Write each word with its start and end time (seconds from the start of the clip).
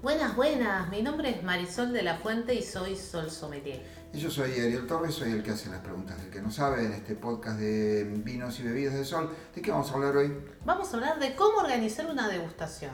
Buenas, 0.00 0.36
buenas. 0.36 0.88
Mi 0.90 1.02
nombre 1.02 1.30
es 1.30 1.42
Marisol 1.42 1.92
de 1.92 2.02
la 2.04 2.18
Fuente 2.18 2.54
y 2.54 2.62
soy 2.62 2.94
Sol 2.94 3.32
Sommelier. 3.32 3.82
Y 4.12 4.20
yo 4.20 4.30
soy 4.30 4.52
Ariel 4.52 4.86
Torres, 4.86 5.12
soy 5.12 5.32
el 5.32 5.42
que 5.42 5.50
hace 5.50 5.68
las 5.70 5.80
preguntas 5.80 6.16
del 6.22 6.30
que 6.30 6.40
no 6.40 6.52
sabe 6.52 6.84
en 6.84 6.92
este 6.92 7.16
podcast 7.16 7.58
de 7.58 8.04
vinos 8.04 8.60
y 8.60 8.62
bebidas 8.62 8.94
de 8.94 9.04
sol. 9.04 9.34
¿De 9.52 9.60
qué 9.60 9.72
vamos 9.72 9.90
a 9.90 9.94
hablar 9.94 10.16
hoy? 10.16 10.32
Vamos 10.64 10.92
a 10.92 10.96
hablar 10.96 11.18
de 11.18 11.34
cómo 11.34 11.58
organizar 11.58 12.06
una 12.06 12.28
degustación. 12.28 12.92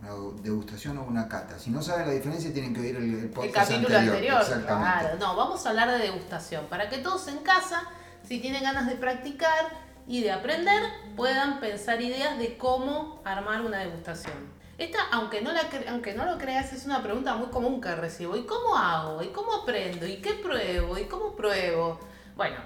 Una 0.00 0.40
degustación 0.40 0.98
o 0.98 1.02
una 1.02 1.26
cata. 1.26 1.58
Si 1.58 1.68
no 1.70 1.82
saben 1.82 2.06
la 2.06 2.12
diferencia, 2.12 2.52
tienen 2.52 2.74
que 2.74 2.80
oír 2.80 2.96
el, 2.96 3.02
el 3.02 3.20
El 3.24 3.30
podcast 3.30 3.68
capítulo 3.72 3.98
anterior. 3.98 4.40
Exactamente. 4.40 5.00
Claro, 5.00 5.18
no, 5.18 5.34
vamos 5.34 5.66
a 5.66 5.70
hablar 5.70 5.90
de 5.90 5.98
degustación. 5.98 6.66
Para 6.66 6.88
que 6.88 6.98
todos 6.98 7.26
en 7.26 7.38
casa, 7.38 7.82
si 8.22 8.38
tienen 8.38 8.62
ganas 8.62 8.86
de 8.86 8.94
practicar 8.94 9.66
y 10.06 10.22
de 10.22 10.30
aprender, 10.30 10.80
puedan 11.16 11.58
pensar 11.58 12.00
ideas 12.00 12.38
de 12.38 12.56
cómo 12.56 13.20
armar 13.24 13.62
una 13.62 13.78
degustación. 13.78 14.59
Esta, 14.80 14.98
aunque 15.12 15.42
no, 15.42 15.52
la 15.52 15.68
aunque 15.90 16.14
no 16.14 16.24
lo 16.24 16.38
creas, 16.38 16.72
es 16.72 16.86
una 16.86 17.02
pregunta 17.02 17.34
muy 17.34 17.48
común 17.48 17.82
que 17.82 17.94
recibo. 17.94 18.34
¿Y 18.34 18.44
cómo 18.46 18.74
hago? 18.78 19.22
¿Y 19.22 19.28
cómo 19.28 19.52
aprendo? 19.52 20.06
¿Y 20.06 20.16
qué 20.22 20.32
pruebo? 20.32 20.96
¿Y 20.96 21.04
cómo 21.04 21.36
pruebo? 21.36 22.00
Bueno, 22.34 22.56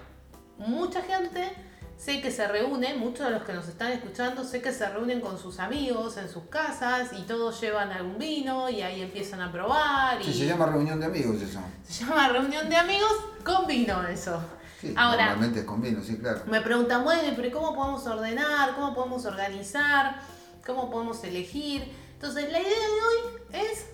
mucha 0.59 1.03
gente 1.03 1.53
sé 1.97 2.21
que 2.21 2.31
se 2.31 2.47
reúne, 2.47 2.95
muchos 2.95 3.27
de 3.27 3.33
los 3.33 3.43
que 3.43 3.53
nos 3.53 3.67
están 3.67 3.91
escuchando, 3.91 4.45
sé 4.45 4.63
que 4.63 4.73
se 4.73 4.89
reúnen 4.89 5.21
con 5.21 5.39
sus 5.39 5.59
amigos 5.59 6.17
en 6.17 6.29
sus 6.29 6.45
casas 6.45 7.11
y 7.19 7.23
todos 7.23 7.61
llevan 7.61 7.91
algún 7.91 8.17
vino 8.17 8.71
y 8.71 8.83
ahí 8.83 9.03
empiezan 9.03 9.41
a 9.41 9.51
probar. 9.51 10.21
Y 10.23 10.25
Sí, 10.27 10.35
se 10.35 10.47
llama 10.47 10.67
reunión 10.67 11.01
de 11.01 11.07
amigos 11.07 11.43
eso. 11.43 11.59
se 11.83 12.05
llama 12.05 12.29
reunión 12.29 12.69
de 12.71 12.77
amigos 12.77 13.13
con 13.45 13.67
vino 13.67 14.07
eso. 14.07 14.41
Sí, 14.81 14.95
Ahora, 14.97 15.25
normalmente 15.31 15.61
es 15.61 15.65
con 15.67 15.81
vino, 15.83 16.01
sí, 16.01 16.17
claro. 16.19 16.43
me 16.47 16.61
preguntan, 16.61 17.03
bueno, 17.03 17.33
pero 17.35 17.51
¿cómo 17.51 17.75
podemos 17.75 18.07
ordenar? 18.07 18.77
¿Cómo 18.77 18.95
podemos 18.95 19.25
organizar? 19.25 20.21
¿Cómo 20.65 20.91
podemos 20.91 21.25
elegir? 21.25 22.04
Entonces, 22.27 22.51
la 22.53 22.59
idea 22.59 22.71
de 22.71 23.03
hoy 23.03 23.67
es 23.71 23.85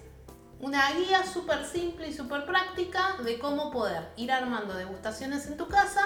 una 0.60 0.92
guía 0.92 1.26
súper 1.26 1.66
simple 1.66 2.06
y 2.06 2.12
súper 2.12 2.46
práctica 2.46 3.16
de 3.24 3.40
cómo 3.40 3.72
poder 3.72 4.04
ir 4.16 4.30
armando 4.30 4.72
degustaciones 4.72 5.48
en 5.48 5.56
tu 5.56 5.66
casa, 5.66 6.00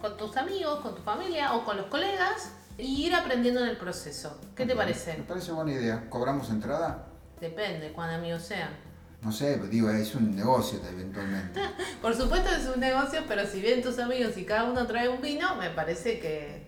con 0.00 0.16
tus 0.16 0.36
amigos, 0.36 0.80
con 0.80 0.96
tu 0.96 1.02
familia 1.02 1.54
o 1.54 1.64
con 1.64 1.76
los 1.76 1.86
colegas 1.86 2.50
y 2.76 3.06
ir 3.06 3.14
aprendiendo 3.14 3.60
en 3.60 3.68
el 3.68 3.76
proceso. 3.76 4.40
¿Qué 4.56 4.66
te 4.66 4.74
Me 4.74 4.80
parece? 4.80 5.12
parece 5.28 5.52
buena 5.52 5.70
idea. 5.70 6.10
¿Cobramos 6.10 6.50
entrada? 6.50 7.06
Depende, 7.40 7.92
cuán 7.92 8.10
amigos 8.10 8.42
sean. 8.42 8.70
No 9.20 9.30
sé, 9.30 9.56
digo, 9.70 9.88
es 9.88 10.16
un 10.16 10.34
negocio 10.34 10.80
eventualmente. 10.92 11.60
Por 12.02 12.12
supuesto 12.16 12.50
es 12.50 12.66
un 12.74 12.80
negocio, 12.80 13.20
pero 13.28 13.46
si 13.46 13.60
vienen 13.60 13.84
tus 13.84 14.00
amigos 14.00 14.36
y 14.36 14.44
cada 14.44 14.64
uno 14.64 14.84
trae 14.88 15.08
un 15.08 15.20
vino, 15.20 15.54
me 15.54 15.70
parece 15.70 16.18
que 16.18 16.66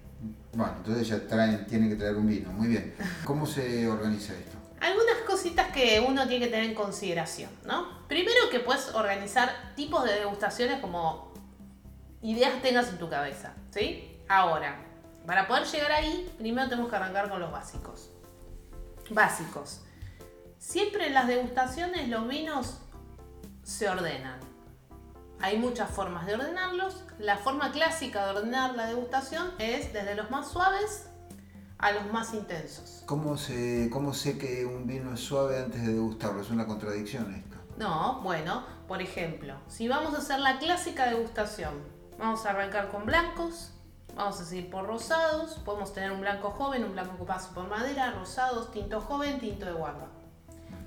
Bueno, 0.53 0.73
entonces 0.77 1.09
ya 1.09 1.27
traen, 1.27 1.67
tienen 1.67 1.89
que 1.91 1.97
traer 1.97 2.15
un 2.15 2.29
vino. 2.29 2.53
Muy 2.53 2.69
bien. 2.69 2.95
¿Cómo 3.25 3.45
se 3.45 3.89
organiza 3.89 4.35
esto? 4.35 4.59
Algunas 4.85 5.17
cositas 5.27 5.73
que 5.73 5.99
uno 6.07 6.29
tiene 6.29 6.45
que 6.45 6.51
tener 6.51 6.67
en 6.67 6.75
consideración, 6.75 7.51
¿no? 7.65 8.07
Primero 8.07 8.51
que 8.51 8.61
puedes 8.61 8.95
organizar 8.95 9.73
tipos 9.75 10.05
de 10.05 10.13
degustaciones 10.13 10.79
como 10.81 11.33
ideas 12.21 12.61
tengas 12.61 12.91
en 12.91 12.99
tu 12.99 13.09
cabeza, 13.09 13.55
¿sí? 13.71 14.21
Ahora, 14.29 14.85
para 15.27 15.49
poder 15.49 15.65
llegar 15.65 15.91
ahí, 15.91 16.31
primero 16.37 16.69
tenemos 16.69 16.91
que 16.91 16.97
arrancar 16.97 17.31
con 17.31 17.41
los 17.41 17.51
básicos. 17.51 18.11
Básicos. 19.09 19.81
Siempre 20.59 21.07
en 21.07 21.15
las 21.15 21.29
degustaciones 21.29 22.11
los 22.11 22.29
vinos 22.29 22.81
se 23.63 23.89
ordenan. 23.89 24.39
Hay 25.41 25.57
muchas 25.57 25.91
formas 25.91 26.27
de 26.27 26.35
ordenarlos. 26.35 27.05
La 27.19 27.39
forma 27.39 27.73
clásica 27.73 28.27
de 28.27 28.39
ordenar 28.39 28.75
la 28.75 28.87
degustación 28.89 29.51
es 29.59 29.95
desde 29.95 30.15
los 30.15 30.31
más 30.31 30.51
suaves 30.51 31.07
a 31.85 31.93
los 31.93 32.11
más 32.11 32.33
intensos. 32.33 33.03
¿Cómo, 33.05 33.37
se, 33.37 33.91
¿Cómo 33.93 34.15
sé 34.15 34.39
que 34.39 34.65
un 34.65 34.87
vino 34.87 35.13
es 35.13 35.21
suave 35.21 35.59
antes 35.59 35.83
de 35.83 35.93
degustarlo? 35.93 36.41
Es 36.41 36.49
una 36.49 36.67
contradicción 36.67 37.35
esto. 37.35 37.59
No, 37.77 38.23
bueno, 38.23 38.65
por 38.89 39.03
ejemplo, 39.03 39.57
si 39.69 39.87
vamos 39.87 40.15
a 40.15 40.19
hacer 40.19 40.41
la 40.41 40.59
clásica 40.59 41.11
degustación, 41.11 41.75
vamos 42.19 42.47
a 42.47 42.51
arrancar 42.51 42.89
con 42.91 43.05
blancos, 43.05 43.73
vamos 44.17 44.41
a 44.41 44.47
seguir 44.47 44.71
por 44.71 44.87
rosados, 44.87 45.59
podemos 45.63 45.93
tener 45.93 46.11
un 46.11 46.23
blanco 46.23 46.51
joven, 46.53 46.85
un 46.85 46.93
blanco 46.93 47.19
que 47.19 47.25
pasa 47.25 47.53
por 47.53 47.69
madera, 47.69 48.13
rosados, 48.13 48.73
tinto 48.73 49.03
joven, 49.03 49.39
tinto 49.39 49.67
de 49.67 49.73
guarda. 49.73 50.07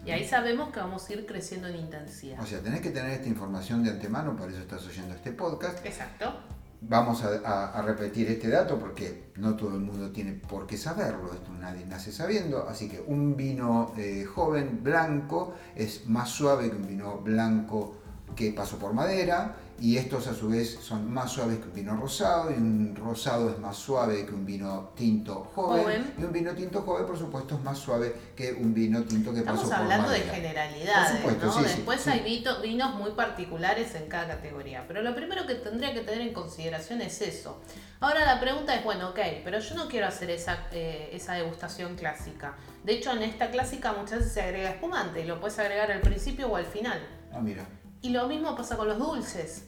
Y 0.03 0.09
ahí 0.09 0.27
sabemos 0.27 0.69
que 0.69 0.79
vamos 0.79 1.07
a 1.07 1.13
ir 1.13 1.27
creciendo 1.27 1.67
en 1.67 1.75
intensidad. 1.75 2.41
O 2.41 2.45
sea, 2.47 2.59
tenés 2.63 2.81
que 2.81 2.89
tener 2.89 3.11
esta 3.11 3.27
información 3.27 3.83
de 3.83 3.91
antemano, 3.91 4.35
por 4.35 4.49
eso 4.49 4.61
estás 4.61 4.83
oyendo 4.87 5.13
este 5.13 5.31
podcast. 5.31 5.85
Exacto. 5.85 6.33
Vamos 6.79 7.23
a, 7.23 7.81
repetir 7.81 8.29
este 8.29 8.49
dato 8.49 8.77
porque 8.77 9.31
no 9.37 9.55
todo 9.55 9.73
el 9.75 9.81
mundo 9.81 10.11
tiene 10.11 10.33
por 10.33 10.67
qué 10.67 10.77
saberlo, 10.77 11.33
esto 11.33 11.51
nadie 11.51 11.85
nace 11.87 12.11
sabiendo, 12.11 12.67
así 12.69 12.87
que 12.87 13.03
un 13.07 13.35
vino 13.35 13.93
eh, 13.97 14.25
joven 14.25 14.81
blanco 14.83 15.55
es 15.75 16.07
más 16.07 16.29
suave 16.29 16.69
que 16.69 16.75
un 16.75 16.87
vino 16.87 17.17
blanco 17.17 17.95
que 18.35 18.51
pasó 18.51 18.77
por 18.77 18.93
madera 18.93 19.55
y 19.79 19.97
estos 19.97 20.25
a 20.27 20.33
su 20.33 20.49
vez 20.49 20.79
son 20.81 21.11
más 21.13 21.31
suaves 21.31 21.59
que 21.59 21.65
un 21.67 21.73
vino 21.73 21.95
rosado 21.95 22.49
y 22.49 22.55
un 22.55 22.95
rosado 22.95 23.51
es 23.51 23.59
más 23.59 23.75
suave 23.77 24.25
que 24.25 24.33
un 24.33 24.45
vino 24.45 24.89
tinto 24.95 25.51
joven, 25.53 25.83
Joven. 25.83 26.13
y 26.17 26.23
un 26.23 26.31
vino 26.31 26.51
tinto 26.55 26.81
joven 26.81 27.05
por 27.05 27.17
supuesto 27.17 27.55
es 27.55 27.61
más 27.63 27.77
suave 27.77 28.15
que 28.35 28.53
un 28.53 28.73
vino 28.73 29.03
tinto 29.03 29.31
que 29.31 29.39
Estamos 29.39 29.61
pasó 29.61 29.71
por 29.73 29.81
hablando 29.83 30.09
de 30.09 30.19
generalidades, 30.21 31.21
Por 31.21 31.31
supuesto, 31.31 31.45
¿no? 31.45 31.51
sí, 31.53 31.59
sí, 31.69 31.75
Después 31.77 32.01
sí. 32.01 32.09
hay 32.09 32.19
vito- 32.21 32.61
vinos 32.61 32.95
muy 32.95 33.11
particulares 33.11 33.93
en 33.95 34.07
cada 34.07 34.27
categoría. 34.27 34.83
Pero 34.87 35.01
lo 35.03 35.13
primero 35.15 35.45
que 35.45 35.55
tendría 35.55 35.93
que 35.93 36.01
tener 36.01 36.21
en 36.21 36.33
consideración 36.33 37.01
es 37.01 37.21
eso. 37.21 37.61
Ahora 37.99 38.25
la 38.25 38.39
pregunta 38.39 38.73
es, 38.75 38.83
bueno, 38.83 39.09
ok, 39.09 39.19
pero 39.43 39.59
yo 39.59 39.75
no 39.75 39.87
quiero 39.87 40.07
hacer 40.07 40.29
esa, 40.31 40.67
eh, 40.71 41.09
esa 41.13 41.33
degustación 41.33 41.95
clásica. 41.95 42.55
De 42.83 42.93
hecho, 42.93 43.11
en 43.11 43.23
esta 43.23 43.51
clásica 43.51 43.93
muchas 43.93 44.19
veces 44.19 44.33
se 44.33 44.41
agrega 44.41 44.69
espumante 44.71 45.21
y 45.21 45.25
lo 45.25 45.39
puedes 45.39 45.57
agregar 45.59 45.91
al 45.91 46.01
principio 46.01 46.47
o 46.47 46.55
al 46.55 46.65
final. 46.65 46.99
Ah, 47.33 47.39
mira, 47.39 47.65
Y 48.01 48.09
lo 48.09 48.27
mismo 48.27 48.55
pasa 48.55 48.77
con 48.77 48.87
los 48.87 48.97
dulces. 48.97 49.65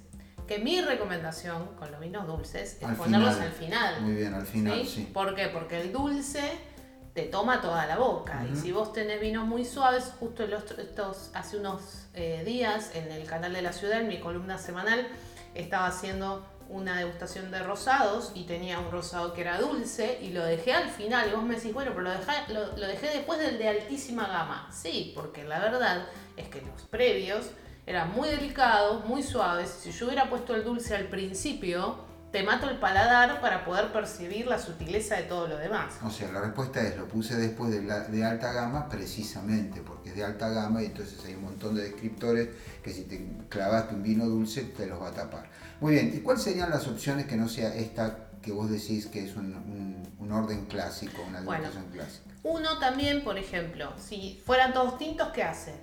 Que 0.47 0.57
mi 0.57 0.81
recomendación 0.81 1.75
con 1.75 1.91
los 1.91 1.99
vinos 1.99 2.25
dulces 2.25 2.77
es 2.79 2.83
Al 2.83 2.95
ponerlos 2.95 3.35
final. 3.35 3.47
al 3.47 3.53
final. 3.53 4.01
muy 4.01 4.13
bien, 4.15 4.33
al 4.33 4.45
final, 4.47 4.79
¿Sí? 4.81 4.87
sí. 4.87 5.09
¿Por 5.13 5.35
qué? 5.35 5.47
Porque 5.47 5.79
el 5.79 5.91
dulce 5.91 6.41
te 7.13 7.23
toma 7.23 7.61
toda 7.61 7.85
la 7.85 7.97
boca. 7.97 8.43
Y 8.51 8.55
si 8.55 8.71
vos 8.71 8.91
tenés 8.93 9.19
vinos 9.21 9.45
muy 9.45 9.63
suaves, 9.65 10.11
justo 10.19 10.43
otro- 10.45 10.77
estos, 10.81 11.29
hace 11.33 11.57
unos 11.57 12.07
eh, 12.15 12.43
días 12.45 12.91
en 12.95 13.11
el 13.11 13.25
canal 13.27 13.53
de 13.53 13.61
la 13.61 13.73
ciudad, 13.73 13.99
en 14.01 14.07
mi 14.07 14.19
columna 14.19 14.57
semanal, 14.57 15.07
estaba 15.53 15.85
haciendo 15.87 16.45
una 16.69 16.97
degustación 16.97 17.49
de 17.51 17.59
rosados 17.63 18.31
y 18.35 18.43
tenía 18.45 18.79
un 18.79 18.91
rosado 18.91 19.33
que 19.33 19.41
era 19.41 19.59
dulce 19.59 20.19
y 20.21 20.29
lo 20.31 20.43
dejé 20.43 20.73
al 20.73 20.89
final. 20.89 21.29
Y 21.29 21.35
vos 21.35 21.43
me 21.43 21.55
decís, 21.55 21.73
bueno, 21.73 21.91
pero 21.91 22.03
lo 22.03 22.11
dejé, 22.11 22.53
lo, 22.53 22.75
lo 22.77 22.87
dejé 22.87 23.07
después 23.07 23.37
del 23.39 23.57
de 23.59 23.67
altísima 23.69 24.27
gama. 24.27 24.67
Sí, 24.71 25.11
porque 25.15 25.43
la 25.43 25.59
verdad 25.59 26.05
es 26.37 26.47
que 26.47 26.61
los 26.61 26.83
previos 26.83 27.47
eran 27.89 28.11
muy 28.13 28.29
delicados, 28.29 29.03
muy 29.05 29.23
suaves. 29.23 29.69
Si 29.81 29.91
yo 29.91 30.05
hubiera 30.05 30.29
puesto 30.29 30.53
el 30.55 30.63
dulce 30.63 30.95
al 30.95 31.05
principio, 31.05 32.07
te 32.31 32.43
mato 32.43 32.69
el 32.69 32.77
paladar 32.77 33.41
para 33.41 33.65
poder 33.65 33.91
percibir 33.91 34.45
la 34.45 34.59
sutileza 34.59 35.15
de 35.15 35.23
todo 35.23 35.47
lo 35.47 35.57
demás. 35.57 35.95
O 36.05 36.11
sea, 36.11 36.31
la 36.31 36.41
respuesta 36.41 36.79
es, 36.83 36.95
lo 36.95 37.07
puse 37.07 37.35
después 37.35 37.71
de, 37.71 37.81
la- 37.81 38.01
de 38.01 38.23
alta 38.23 38.53
gama 38.53 38.87
precisamente 38.87 39.81
porque 39.81 40.09
es 40.09 40.15
de 40.15 40.23
alta 40.23 40.49
gama 40.49 40.83
y 40.83 40.85
entonces 40.85 41.19
hay 41.25 41.33
un 41.33 41.45
montón 41.45 41.73
de 41.73 41.81
descriptores 41.85 42.49
que 42.83 42.93
si 42.93 43.05
te 43.05 43.27
clavaste 43.49 43.95
un 43.95 44.03
vino 44.03 44.25
dulce 44.27 44.61
te 44.65 44.85
los 44.85 45.01
va 45.01 45.07
a 45.07 45.13
tapar. 45.13 45.49
Muy 45.81 45.93
bien, 45.93 46.11
¿y 46.15 46.19
cuáles 46.19 46.43
serían 46.43 46.69
las 46.69 46.87
opciones 46.87 47.25
que 47.25 47.35
no 47.37 47.49
sea 47.49 47.73
esta 47.73 48.27
que 48.43 48.51
vos 48.51 48.69
decís 48.69 49.07
que 49.07 49.25
es 49.25 49.35
un, 49.35 49.45
un- 49.55 50.13
un 50.19 50.31
orden 50.31 50.65
clásico, 50.67 51.23
una 51.27 51.41
Bueno. 51.41 51.63
degustación 51.63 51.91
clásica? 51.91 52.25
Uno 52.43 52.77
también, 52.77 53.23
por 53.23 53.39
ejemplo, 53.39 53.91
si 53.97 54.39
fueran 54.45 54.73
todos 54.73 54.99
tintos, 54.99 55.29
¿qué 55.29 55.41
hace? 55.43 55.73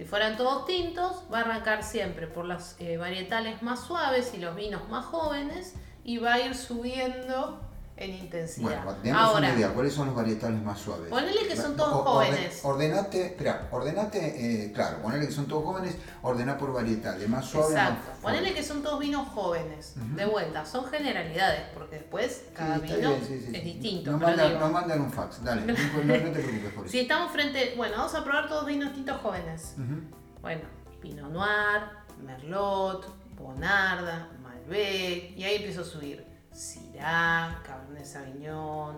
Si 0.00 0.06
fueran 0.06 0.38
todos 0.38 0.64
tintos, 0.64 1.24
va 1.30 1.40
a 1.40 1.42
arrancar 1.42 1.82
siempre 1.84 2.26
por 2.26 2.46
las 2.46 2.74
eh, 2.78 2.96
varietales 2.96 3.60
más 3.60 3.84
suaves 3.84 4.32
y 4.32 4.38
los 4.38 4.56
vinos 4.56 4.88
más 4.88 5.04
jóvenes 5.04 5.74
y 6.04 6.16
va 6.16 6.32
a 6.32 6.40
ir 6.40 6.54
subiendo 6.54 7.60
en 8.00 8.14
intensidad. 8.14 8.82
Bueno, 8.82 8.96
tenemos 9.02 9.22
Ahora, 9.22 9.38
una 9.38 9.54
idea, 9.54 9.74
¿cuáles 9.74 9.92
son 9.92 10.06
los 10.06 10.16
varietales 10.16 10.62
más 10.62 10.78
suaves? 10.80 11.10
Ponele 11.10 11.46
que 11.46 11.54
son 11.54 11.76
todos 11.76 12.02
jóvenes. 12.02 12.60
ordenate, 12.64 13.26
espera, 13.26 13.68
ordenate, 13.70 14.64
eh, 14.64 14.72
claro, 14.72 15.02
ponele 15.02 15.26
que 15.26 15.32
son 15.32 15.46
todos 15.46 15.64
jóvenes, 15.64 15.96
ordená 16.22 16.56
por 16.56 16.72
varietal, 16.72 17.18
de 17.20 17.28
más 17.28 17.44
suave 17.44 17.78
a 17.78 17.90
más 17.90 17.98
Exacto. 17.98 18.22
Ponele 18.22 18.54
que 18.54 18.62
son 18.62 18.82
todos 18.82 18.98
vinos 18.98 19.28
jóvenes. 19.28 19.94
De 20.16 20.24
vuelta, 20.24 20.64
son 20.64 20.86
generalidades, 20.86 21.60
porque 21.74 21.96
después 21.96 22.44
cada 22.54 22.76
Sí, 22.76 22.82
vino 22.82 22.96
bien, 22.98 23.20
sí, 23.26 23.44
sí, 23.46 23.52
es 23.54 23.64
distinto. 23.64 24.12
Nos 24.12 24.20
mandan, 24.22 24.48
digo, 24.48 24.60
nos 24.60 24.72
mandan 24.72 25.00
un 25.02 25.12
fax, 25.12 25.44
dale, 25.44 25.60
no, 25.60 25.72
no 25.74 26.14
te 26.14 26.30
preocupes 26.40 26.72
por 26.74 26.84
eso. 26.86 26.92
si 26.92 27.00
estamos 27.00 27.30
frente, 27.32 27.74
bueno, 27.76 27.96
vamos 27.98 28.14
a 28.14 28.24
probar 28.24 28.48
todos 28.48 28.64
vinos 28.64 28.94
tintos 28.94 29.20
jóvenes. 29.20 29.74
Bueno, 30.40 30.62
Pinot 31.02 31.30
Noir, 31.30 31.82
Merlot, 32.24 33.06
Bonarda, 33.36 34.30
Malbec, 34.42 35.36
y 35.36 35.44
ahí 35.44 35.56
empiezo 35.56 35.82
a 35.82 35.84
subir. 35.84 36.29
Syrah, 36.52 37.62
Cabernet 37.64 38.04
Sauvignon, 38.04 38.96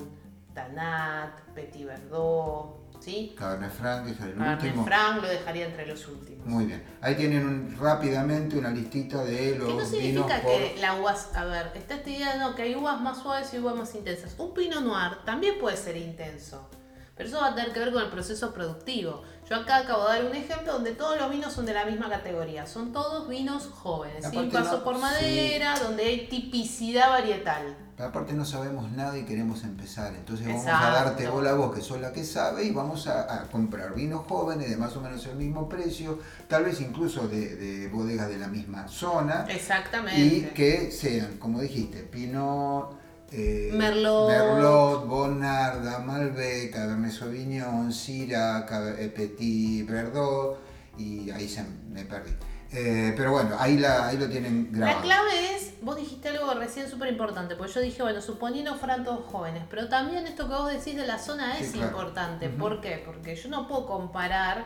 Tanat, 0.55 1.41
Petit 1.55 1.87
Verdot, 1.87 3.01
¿sí? 3.01 3.35
Cabernet 3.39 3.71
Franc 3.71 4.07
es 4.09 4.21
el 4.21 4.35
Cabernet 4.35 4.63
último. 4.65 4.85
Franc 4.85 5.23
lo 5.23 5.29
dejaría 5.29 5.67
entre 5.67 5.87
los 5.87 6.07
últimos. 6.09 6.47
Muy 6.47 6.67
bien. 6.67 6.83
Ahí 7.01 7.15
tienen 7.15 7.47
un- 7.47 7.77
rápidamente 7.79 8.59
una 8.59 8.71
listita 8.71 9.25
de 9.25 9.57
los 9.57 9.69
no 9.69 9.75
vinos 9.77 9.89
significa 9.89 10.41
por... 10.43 10.53
que 10.53 10.77
la 10.81 10.95
uva, 10.95 11.15
a 11.35 11.45
ver, 11.45 11.73
está 11.75 11.95
esta 11.95 12.11
idea 12.11 12.37
no, 12.37 12.55
que 12.55 12.63
hay 12.63 12.75
uvas 12.75 13.01
más 13.01 13.19
suaves 13.23 13.53
y 13.55 13.59
uvas 13.59 13.77
más 13.77 13.95
intensas. 13.95 14.35
Un 14.39 14.53
Pinot 14.53 14.83
Noir 14.83 15.19
también 15.25 15.55
puede 15.61 15.77
ser 15.77 15.97
intenso, 15.97 16.69
pero 17.17 17.29
eso 17.29 17.41
va 17.41 17.49
a 17.49 17.55
tener 17.55 17.73
que 17.73 17.81
ver 17.81 17.93
con 17.93 18.03
el 18.03 18.09
proceso 18.11 18.53
productivo. 18.55 19.23
Yo 19.49 19.57
acá 19.57 19.79
acabo 19.79 20.09
de 20.09 20.19
dar 20.19 20.25
un 20.25 20.35
ejemplo 20.35 20.73
donde 20.73 20.93
todos 20.93 21.19
los 21.19 21.31
vinos 21.31 21.53
son 21.53 21.67
de 21.67 21.75
la 21.75 21.85
misma 21.85 22.09
categoría, 22.09 22.65
son 22.67 22.93
todos 22.93 23.29
vinos 23.29 23.69
jóvenes, 23.73 24.25
sin 24.25 24.39
Aparte 24.39 24.51
paso 24.57 24.79
no- 24.79 24.85
por 24.85 24.95
sí. 24.97 25.01
madera, 25.03 25.79
donde 25.79 26.05
hay 26.05 26.27
tipicidad 26.29 27.11
varietal. 27.11 27.77
Pero 27.97 28.09
aparte 28.09 28.33
no 28.33 28.45
sabemos 28.47 28.91
nada 28.93 29.19
y 29.19 29.25
queremos 29.25 29.63
empezar. 29.65 30.15
Entonces 30.15 30.47
vamos 30.47 30.65
a 30.67 30.71
Exacto. 30.71 30.93
darte 31.05 31.29
bola 31.29 31.51
a 31.51 31.55
vos, 31.55 31.75
que 31.75 31.83
sos 31.83 32.01
la 32.01 32.13
que 32.13 32.25
sabe, 32.25 32.65
y 32.65 32.71
vamos 32.71 33.07
a, 33.07 33.43
a 33.43 33.43
comprar 33.51 33.95
vinos 33.95 34.25
jóvenes 34.27 34.71
de 34.71 34.77
más 34.79 34.97
o 34.97 35.01
menos 35.03 35.27
el 35.27 35.37
mismo 35.37 35.69
precio, 35.69 36.19
tal 36.49 36.65
vez 36.65 36.81
incluso 36.81 37.29
de, 37.29 37.55
de 37.57 37.89
bodegas 37.89 38.29
de 38.31 38.39
la 38.39 38.49
misma 38.49 38.89
zona, 38.89 39.45
Exactamente. 39.51 40.21
y 40.21 40.41
que 40.55 40.91
sean, 40.91 41.37
como 41.37 41.61
dijiste, 41.61 41.99
Pinot, 42.05 42.97
eh, 43.33 43.71
Merlot. 43.73 44.29
Merlot, 44.29 45.07
Bonarda, 45.07 45.99
Malbec, 46.01 46.73
Cabernet 46.73 47.13
Sauvignon, 47.13 47.93
Syrah, 47.93 48.67
eh, 48.99 49.09
Petit 49.09 49.89
Verdot, 49.89 50.59
y 50.99 51.31
ahí 51.31 51.49
se 51.49 51.65
me 51.91 52.05
perdí. 52.05 52.33
Eh, 52.75 53.13
pero 53.17 53.33
bueno, 53.33 53.55
ahí, 53.59 53.77
la, 53.79 54.09
ahí 54.09 54.17
lo 54.17 54.29
tienen 54.29 54.71
grabado. 54.73 54.99
La 54.99 55.03
clave 55.03 55.55
es, 55.55 55.75
vos 55.83 55.97
dijiste 55.97 56.31
algo 56.31 56.55
recién 56.55 56.89
súper 56.89 57.11
importante, 57.11 57.55
porque 57.55 57.73
yo 57.73 57.81
dije, 57.81 58.03
bueno, 58.03 58.21
suponiendo 58.23 58.75
fueran 58.77 59.05
todos 59.05 59.27
jóvenes, 59.27 59.65
pero 59.69 59.89
también 59.89 60.27
esto 60.27 60.49
que 60.49 60.55
vos 60.55 60.73
decís 60.73 60.97
de 60.97 61.07
la 61.07 61.19
zona 61.19 61.57
Sí, 61.57 61.65
es 61.65 61.73
claro. 61.73 61.89
importante. 61.89 62.49
¿Por 62.49 62.81
qué? 62.81 63.03
Porque 63.05 63.37
yo 63.37 63.51
no 63.51 63.69
puedo 63.69 63.87
comparar 63.87 64.65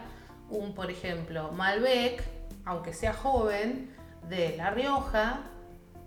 un, 0.50 0.74
por 0.74 0.88
ejemplo, 0.90 1.50
Malbec, 1.50 2.22
aunque 2.64 2.92
sea 2.94 3.12
joven, 3.12 3.90
de 4.28 4.56
La 4.56 4.70
Rioja, 4.70 5.40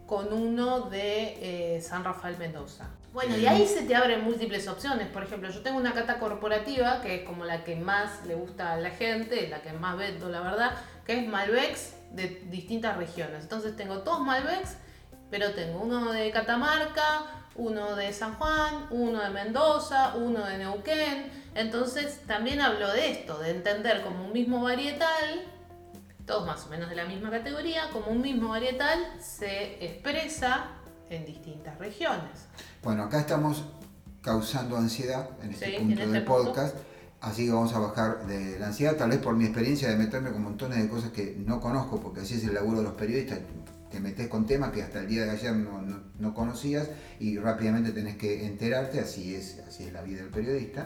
con 0.10 0.34
uno 0.34 0.90
de 0.90 1.76
eh, 1.76 1.82
San 1.82 2.04
Rafael 2.04 2.36
Mendoza. 2.40 2.88
Bueno, 3.14 3.38
y 3.38 3.46
ahí 3.46 3.68
se 3.68 3.84
te 3.84 3.96
abren 3.96 4.24
múltiples 4.24 4.68
opciones. 4.68 5.08
Por 5.08 5.22
ejemplo, 5.22 5.52
yo 5.52 5.62
tengo 5.62 5.78
una 5.78 5.94
cata 5.94 6.18
corporativa, 6.18 7.00
que 7.02 7.18
es 7.18 7.28
como 7.28 7.46
la 7.46 7.64
que 7.64 7.76
más 7.76 8.26
le 8.26 8.34
gusta 8.34 8.74
a 8.74 8.78
la 8.78 8.90
gente, 8.90 9.48
la 9.48 9.62
que 9.62 9.72
más 9.72 9.98
vendo, 9.98 10.28
la 10.28 10.42
verdad, 10.42 10.72
que 11.06 11.20
es 11.20 11.28
Malbecs 11.28 11.94
de 12.14 12.42
distintas 12.50 12.98
regiones. 12.98 13.44
Entonces 13.44 13.76
tengo 13.76 14.00
todos 14.00 14.22
Malbecs, 14.22 14.78
pero 15.30 15.52
tengo 15.54 15.80
uno 15.80 16.12
de 16.12 16.32
Catamarca, 16.32 17.26
uno 17.54 17.96
de 17.96 18.12
San 18.12 18.34
Juan, 18.34 18.88
uno 18.90 19.22
de 19.22 19.30
Mendoza, 19.30 20.16
uno 20.16 20.44
de 20.44 20.58
Neuquén. 20.58 21.32
Entonces 21.54 22.22
también 22.26 22.62
hablo 22.62 22.92
de 22.92 23.12
esto, 23.12 23.38
de 23.38 23.52
entender 23.52 24.02
como 24.02 24.26
un 24.26 24.34
mismo 24.34 24.64
varietal, 24.64 25.46
todos 26.30 26.46
más 26.46 26.64
o 26.68 26.70
menos 26.70 26.88
de 26.92 26.96
la 26.96 27.06
misma 27.06 27.32
categoría, 27.32 27.90
como 27.92 28.12
un 28.12 28.22
mismo 28.22 28.50
varietal 28.50 29.00
se 29.20 29.84
expresa 29.84 30.68
en 31.10 31.26
distintas 31.26 31.76
regiones. 31.80 32.46
Bueno, 32.84 33.04
acá 33.06 33.20
estamos 33.22 33.64
causando 34.22 34.78
ansiedad 34.78 35.28
en 35.42 35.50
este 35.54 35.66
Sí, 35.66 35.72
punto 35.80 35.94
en 35.94 36.00
este 36.02 36.12
del 36.14 36.24
punto. 36.26 36.44
podcast, 36.46 36.76
así 37.22 37.48
que 37.48 37.52
vamos 37.52 37.74
a 37.74 37.80
bajar 37.80 38.28
de 38.28 38.60
la 38.60 38.68
ansiedad, 38.68 38.96
tal 38.96 39.10
vez 39.10 39.18
por 39.18 39.34
mi 39.36 39.46
experiencia 39.46 39.90
de 39.90 39.96
meterme 39.96 40.30
con 40.32 40.44
montones 40.44 40.78
de 40.78 40.88
cosas 40.88 41.10
que 41.10 41.36
no 41.44 41.60
conozco, 41.60 42.00
porque 42.00 42.22
así 42.22 42.36
es 42.36 42.44
el 42.44 42.54
laburo 42.54 42.78
de 42.78 42.84
los 42.84 42.94
periodistas, 42.94 43.40
te 43.90 44.00
metes 44.00 44.28
con 44.28 44.46
temas 44.46 44.70
que 44.72 44.84
hasta 44.84 45.00
el 45.00 45.08
día 45.08 45.26
de 45.26 45.32
ayer 45.32 45.56
no, 45.56 45.82
no- 45.82 46.04
no 46.20 46.34
conocías 46.36 46.90
y 47.20 47.40
rápidamente 47.40 47.92
tenés 47.92 48.18
que 48.18 48.46
enterarte, 48.46 49.00
así 49.00 49.34
es, 49.34 49.64
así 49.68 49.86
es 49.86 49.94
la 49.94 50.04
vida 50.04 50.22
del 50.22 50.30
periodista. 50.30 50.86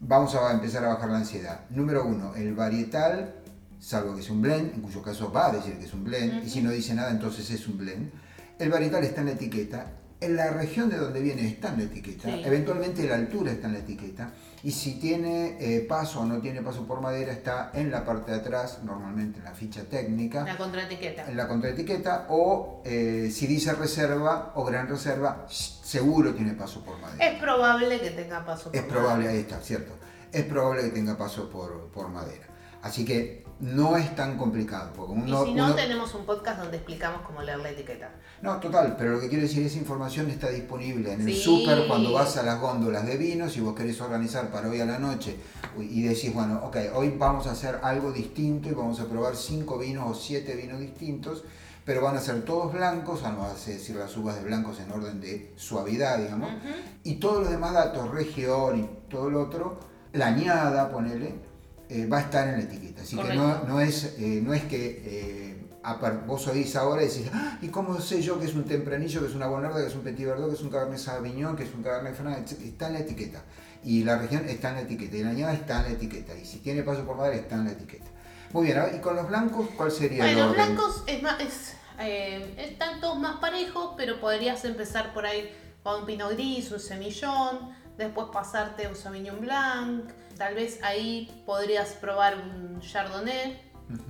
Vamos 0.00 0.34
a 0.34 0.50
empezar 0.50 0.84
a 0.84 0.88
bajar 0.94 1.08
la 1.10 1.18
ansiedad. 1.18 1.60
Número 1.70 2.04
uno, 2.04 2.34
el 2.34 2.52
varietal, 2.54 3.36
salvo 3.82 4.14
que 4.14 4.22
sea 4.22 4.32
un 4.32 4.42
blend, 4.42 4.74
en 4.74 4.80
cuyo 4.80 5.02
caso 5.02 5.32
va 5.32 5.48
a 5.48 5.52
decir 5.52 5.76
que 5.76 5.84
es 5.86 5.92
un 5.92 6.04
blend, 6.04 6.44
y 6.46 6.48
si 6.48 6.62
no 6.62 6.70
dice 6.70 6.94
nada 6.94 7.10
entonces 7.10 7.50
es 7.50 7.66
un 7.66 7.76
blend. 7.78 8.10
El 8.58 8.70
varietal 8.70 9.02
está 9.02 9.20
en 9.22 9.26
la 9.26 9.32
etiqueta, 9.32 9.86
en 10.20 10.36
la 10.36 10.50
región 10.50 10.88
de 10.88 10.98
donde 10.98 11.20
viene 11.20 11.48
está 11.48 11.70
en 11.70 11.78
la 11.78 11.82
etiqueta, 11.84 12.28
Sí. 12.28 12.42
eventualmente 12.44 13.04
la 13.08 13.16
altura 13.16 13.50
está 13.50 13.66
en 13.66 13.72
la 13.72 13.78
etiqueta, 13.80 14.30
y 14.62 14.70
si 14.70 15.00
tiene 15.00 15.56
eh, 15.58 15.80
paso 15.80 16.20
o 16.20 16.24
no 16.24 16.38
tiene 16.40 16.62
paso 16.62 16.86
por 16.86 17.00
madera 17.00 17.32
está 17.32 17.72
en 17.74 17.90
la 17.90 18.04
parte 18.04 18.30
de 18.30 18.36
atrás, 18.36 18.78
normalmente 18.84 19.40
en 19.40 19.44
la 19.46 19.52
ficha 19.54 19.82
técnica, 19.82 20.44
La 20.44 20.56
contraetiqueta. 20.56 21.28
en 21.28 21.36
la 21.36 21.48
contraetiqueta, 21.48 22.26
o 22.30 22.82
eh, 22.84 23.30
si 23.34 23.48
dice 23.48 23.72
reserva 23.72 24.52
o 24.54 24.64
gran 24.64 24.86
reserva, 24.86 25.44
seguro 25.48 26.32
tiene 26.34 26.52
paso 26.52 26.84
por 26.84 27.00
madera. 27.00 27.26
Es 27.32 27.40
probable 27.40 28.00
que 28.00 28.10
tenga 28.10 28.44
paso 28.46 28.70
por 28.70 28.76
Es 28.76 28.82
probable, 28.84 29.26
ahí 29.26 29.38
está, 29.38 29.58
cierto. 29.58 29.92
Es 30.30 30.44
probable 30.44 30.82
que 30.84 30.90
tenga 30.90 31.18
paso 31.18 31.50
por, 31.50 31.88
por 31.90 32.08
madera. 32.10 32.46
Así 32.82 33.04
que 33.04 33.44
no 33.62 33.96
es 33.96 34.14
tan 34.16 34.36
complicado. 34.36 34.92
Porque 34.92 35.14
Y 35.20 35.24
si 35.24 35.30
no, 35.30 35.44
uno- 35.66 35.74
tenemos 35.74 36.12
un 36.16 36.26
podcast 36.26 36.58
donde 36.60 36.78
explicamos 36.78 37.22
cómo 37.22 37.42
leer 37.42 37.60
la 37.60 37.70
etiqueta. 37.70 38.10
No, 38.42 38.56
total, 38.58 38.96
pero 38.98 39.12
lo 39.12 39.20
que 39.20 39.28
quiero 39.28 39.44
decir, 39.44 39.64
esa 39.64 39.78
información 39.78 40.28
está 40.28 40.48
disponible 40.48 41.12
en 41.12 41.20
el 41.20 41.32
súper 41.36 41.86
cuando 41.86 42.12
vas 42.12 42.36
a 42.36 42.42
las 42.42 42.60
góndolas 42.60 43.06
de 43.06 43.16
vinos 43.16 43.56
y 43.56 43.60
vos 43.60 43.74
querés 43.76 44.00
organizar 44.00 44.50
para 44.50 44.68
hoy 44.68 44.80
a 44.80 44.84
la 44.84 44.98
noche 44.98 45.36
y 45.78 46.02
decís, 46.02 46.34
bueno, 46.34 46.60
ok, 46.64 46.76
hoy 46.94 47.14
vamos 47.16 47.46
a 47.46 47.52
hacer 47.52 47.78
algo 47.84 48.10
distinto 48.10 48.68
y 48.68 48.72
vamos 48.72 48.98
a 48.98 49.06
probar 49.06 49.36
cinco 49.36 49.78
vinos 49.78 50.10
o 50.10 50.14
siete 50.20 50.56
vinos 50.56 50.80
distintos, 50.80 51.44
pero 51.84 52.00
van 52.02 52.16
a 52.16 52.20
ser 52.20 52.42
todos 52.44 52.72
blancos, 52.72 53.22
vamos 53.22 53.48
a 53.48 53.70
decir 53.70 53.94
las 53.94 54.16
uvas 54.16 54.34
de 54.36 54.42
blancos 54.42 54.80
en 54.80 54.90
orden 54.90 55.20
de 55.20 55.52
suavidad, 55.54 56.18
digamos, 56.18 56.50
y 57.04 57.14
todos 57.20 57.42
los 57.42 57.50
demás 57.50 57.74
datos, 57.74 58.10
región 58.10 58.80
y 58.80 59.08
todo 59.08 59.30
lo 59.30 59.42
otro, 59.42 59.78
la 60.12 60.26
añada, 60.26 60.90
ponele, 60.90 61.51
eh, 61.92 62.06
va 62.06 62.18
a 62.18 62.20
estar 62.22 62.48
en 62.48 62.54
la 62.54 62.62
etiqueta. 62.62 63.02
Así 63.02 63.16
que 63.16 63.34
no, 63.34 63.80
es, 63.80 64.14
eh, 64.18 64.40
no 64.42 64.54
es 64.54 64.62
que 64.64 65.02
eh, 65.04 65.66
vos 66.26 66.46
oís 66.48 66.74
ahora 66.76 67.02
y 67.02 67.08
decís, 67.08 67.26
"Ah, 67.32 67.58
¿y 67.60 67.68
cómo 67.68 68.00
sé 68.00 68.22
yo 68.22 68.38
que 68.40 68.46
es 68.46 68.54
un 68.54 68.64
tempranillo, 68.64 69.20
que 69.20 69.26
es 69.26 69.34
una 69.34 69.46
bonarda, 69.46 69.80
que 69.82 69.88
es 69.88 69.94
un 69.94 70.02
petit 70.02 70.26
verdot, 70.26 70.48
que 70.48 70.54
es 70.54 70.62
un 70.62 70.70
cabernet 70.70 70.98
sauvignon, 70.98 71.54
que 71.56 71.64
es 71.64 71.74
un 71.74 71.82
cabernet 71.82 72.14
franc? 72.14 72.50
Está 72.50 72.86
en 72.86 72.92
la 72.94 73.00
etiqueta. 73.00 73.42
Y 73.84 74.04
la 74.04 74.16
región 74.16 74.48
está 74.48 74.70
en 74.70 74.74
la 74.76 74.80
etiqueta. 74.82 75.16
Y 75.16 75.24
la 75.24 75.30
añada 75.30 75.52
está 75.52 75.78
en 75.80 75.82
la 75.84 75.90
etiqueta. 75.90 76.34
Y 76.38 76.44
si 76.46 76.58
tiene 76.60 76.82
paso 76.82 77.04
por 77.04 77.16
madera, 77.16 77.36
está 77.36 77.56
en 77.56 77.64
la 77.64 77.72
etiqueta. 77.72 78.06
Muy 78.52 78.66
bien, 78.66 78.78
¿y 78.94 78.98
con 79.00 79.16
los 79.16 79.28
blancos 79.28 79.68
cuál 79.76 79.90
sería 79.90 80.24
Bueno, 80.24 80.46
los 80.46 80.54
blancos 80.54 81.04
es 81.06 81.22
más, 81.22 81.40
es, 81.40 81.74
eh, 81.98 82.54
están 82.58 83.00
todos 83.00 83.18
más 83.18 83.36
parejos, 83.36 83.94
pero 83.96 84.20
podrías 84.20 84.64
empezar 84.64 85.12
por 85.12 85.26
ahí 85.26 85.50
con 85.82 86.00
un 86.00 86.06
pinot 86.06 86.32
gris, 86.32 86.70
un 86.70 86.80
semillón, 86.80 87.70
después 87.98 88.28
pasarte 88.32 88.88
un 88.88 88.96
sauvignon 88.96 89.40
blanc, 89.40 90.10
tal 90.36 90.54
vez 90.54 90.82
ahí 90.82 91.42
podrías 91.44 91.90
probar 91.94 92.36
un 92.38 92.80
chardonnay 92.80 93.60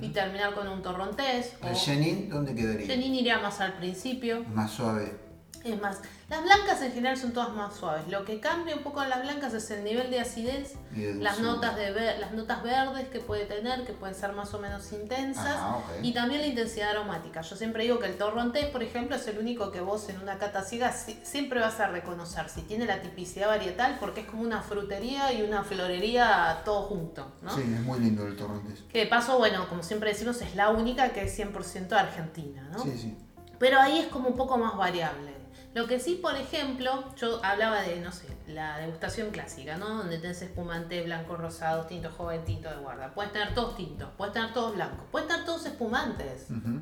y 0.00 0.08
terminar 0.08 0.54
con 0.54 0.68
un 0.68 0.82
torrontés. 0.82 1.54
¿El 1.62 1.72
o 1.72 1.74
Chenin 1.74 2.28
dónde 2.28 2.54
quedaría? 2.54 2.86
Chenin 2.86 3.14
iría 3.14 3.38
más 3.38 3.60
al 3.60 3.74
principio. 3.74 4.44
Más 4.54 4.70
suave. 4.70 5.31
Es 5.64 5.80
más, 5.80 5.98
las 6.28 6.42
blancas 6.42 6.82
en 6.82 6.92
general 6.92 7.16
son 7.16 7.32
todas 7.32 7.50
más 7.50 7.74
suaves. 7.76 8.08
Lo 8.08 8.24
que 8.24 8.40
cambia 8.40 8.74
un 8.74 8.82
poco 8.82 9.02
en 9.02 9.10
las 9.10 9.22
blancas 9.22 9.54
es 9.54 9.70
el 9.70 9.84
nivel 9.84 10.10
de 10.10 10.18
acidez, 10.20 10.74
las 11.22 11.38
notas, 11.38 11.76
de 11.76 11.90
ver- 11.92 12.18
las 12.18 12.32
notas 12.32 12.62
verdes 12.64 13.08
que 13.08 13.20
puede 13.20 13.44
tener, 13.44 13.84
que 13.84 13.92
pueden 13.92 14.14
ser 14.16 14.32
más 14.32 14.52
o 14.54 14.58
menos 14.58 14.90
intensas, 14.92 15.56
y 16.02 16.12
también 16.12 16.40
la 16.40 16.48
intensidad 16.48 16.90
aromática. 16.90 17.42
Yo 17.42 17.54
siempre 17.56 17.84
digo 17.84 17.98
que 18.00 18.06
el 18.06 18.16
torrontés, 18.18 18.66
por 18.66 18.82
ejemplo, 18.82 19.14
es 19.14 19.26
el 19.28 19.38
único 19.38 19.70
que 19.70 19.80
vos 19.80 20.08
en 20.08 20.20
una 20.20 20.36
cata 20.38 20.62
ciega 20.64 20.92
si- 20.92 21.20
siempre 21.22 21.60
vas 21.60 21.78
a 21.78 21.86
reconocer 21.86 22.48
si 22.48 22.62
tiene 22.62 22.84
la 22.86 23.00
tipicidad 23.00 23.46
varietal, 23.48 23.98
porque 24.00 24.22
es 24.22 24.26
como 24.26 24.42
una 24.42 24.62
frutería 24.62 25.32
y 25.32 25.42
una 25.42 25.62
florería 25.62 26.62
todo 26.64 26.82
junto, 26.82 27.32
¿no? 27.42 27.54
Sí, 27.54 27.60
es 27.62 27.80
muy 27.82 28.00
lindo 28.00 28.26
el 28.26 28.34
torrontés. 28.36 28.80
Que 28.90 29.00
de 29.00 29.06
paso, 29.06 29.38
bueno, 29.38 29.68
como 29.68 29.82
siempre 29.84 30.10
decimos, 30.10 30.40
es 30.42 30.56
la 30.56 30.70
única 30.70 31.10
que 31.12 31.22
es 31.22 31.32
100% 31.38 31.92
argentina, 31.96 32.68
¿no? 32.72 32.82
Sí, 32.82 32.92
sí. 32.98 33.16
Pero 33.62 33.78
ahí 33.78 34.00
es 34.00 34.08
como 34.08 34.28
un 34.28 34.36
poco 34.36 34.58
más 34.58 34.76
variable. 34.76 35.30
Lo 35.72 35.86
que 35.86 36.00
sí, 36.00 36.18
por 36.20 36.34
ejemplo, 36.34 37.04
yo 37.14 37.38
hablaba 37.44 37.82
de, 37.82 38.00
no 38.00 38.10
sé, 38.10 38.26
la 38.48 38.78
degustación 38.78 39.30
clásica, 39.30 39.76
¿no? 39.76 39.98
Donde 39.98 40.18
tenés 40.18 40.42
espumante 40.42 41.00
blanco, 41.04 41.36
rosado, 41.36 41.86
tinto 41.86 42.10
joven, 42.10 42.44
tinto 42.44 42.68
de 42.68 42.74
guarda. 42.78 43.14
Puedes 43.14 43.30
tener 43.32 43.54
todos 43.54 43.76
tintos, 43.76 44.08
puedes 44.18 44.34
tener 44.34 44.52
todos 44.52 44.74
blancos, 44.74 45.06
puedes 45.12 45.28
tener 45.28 45.44
todos 45.44 45.64
espumantes. 45.64 46.50
Ujú. 46.50 46.80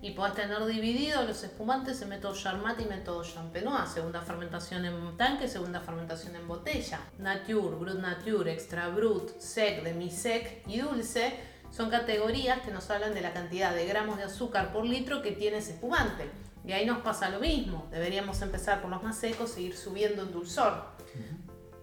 Y 0.00 0.12
podés 0.12 0.34
tener 0.34 0.64
divididos 0.64 1.28
los 1.28 1.44
espumantes 1.44 2.00
en 2.00 2.08
método 2.08 2.34
Charmat 2.34 2.80
y 2.80 2.86
método 2.86 3.22
Champenois. 3.22 3.90
Segunda 3.90 4.22
fermentación 4.22 4.86
en 4.86 5.18
tanque, 5.18 5.48
segunda 5.48 5.80
fermentación 5.80 6.34
en 6.34 6.48
botella. 6.48 7.00
Nature, 7.18 7.76
Brut 7.76 7.98
Nature, 7.98 8.50
Extra 8.50 8.88
Brut, 8.88 9.38
Sec, 9.38 9.82
Demi-Sec 9.82 10.66
y 10.66 10.80
Dulce 10.80 11.51
son 11.72 11.90
categorías 11.90 12.60
que 12.60 12.70
nos 12.70 12.88
hablan 12.90 13.14
de 13.14 13.20
la 13.22 13.32
cantidad 13.32 13.74
de 13.74 13.86
gramos 13.86 14.18
de 14.18 14.22
azúcar 14.24 14.72
por 14.72 14.84
litro 14.84 15.22
que 15.22 15.32
tiene 15.32 15.56
ese 15.58 15.72
espumante. 15.72 16.30
Y 16.64 16.70
ahí 16.70 16.86
nos 16.86 16.98
pasa 16.98 17.28
lo 17.30 17.40
mismo. 17.40 17.88
Deberíamos 17.90 18.40
empezar 18.42 18.80
por 18.80 18.90
los 18.90 19.02
más 19.02 19.16
secos 19.16 19.56
e 19.56 19.62
ir 19.62 19.76
subiendo 19.76 20.22
en 20.22 20.30
dulzor. 20.32 20.92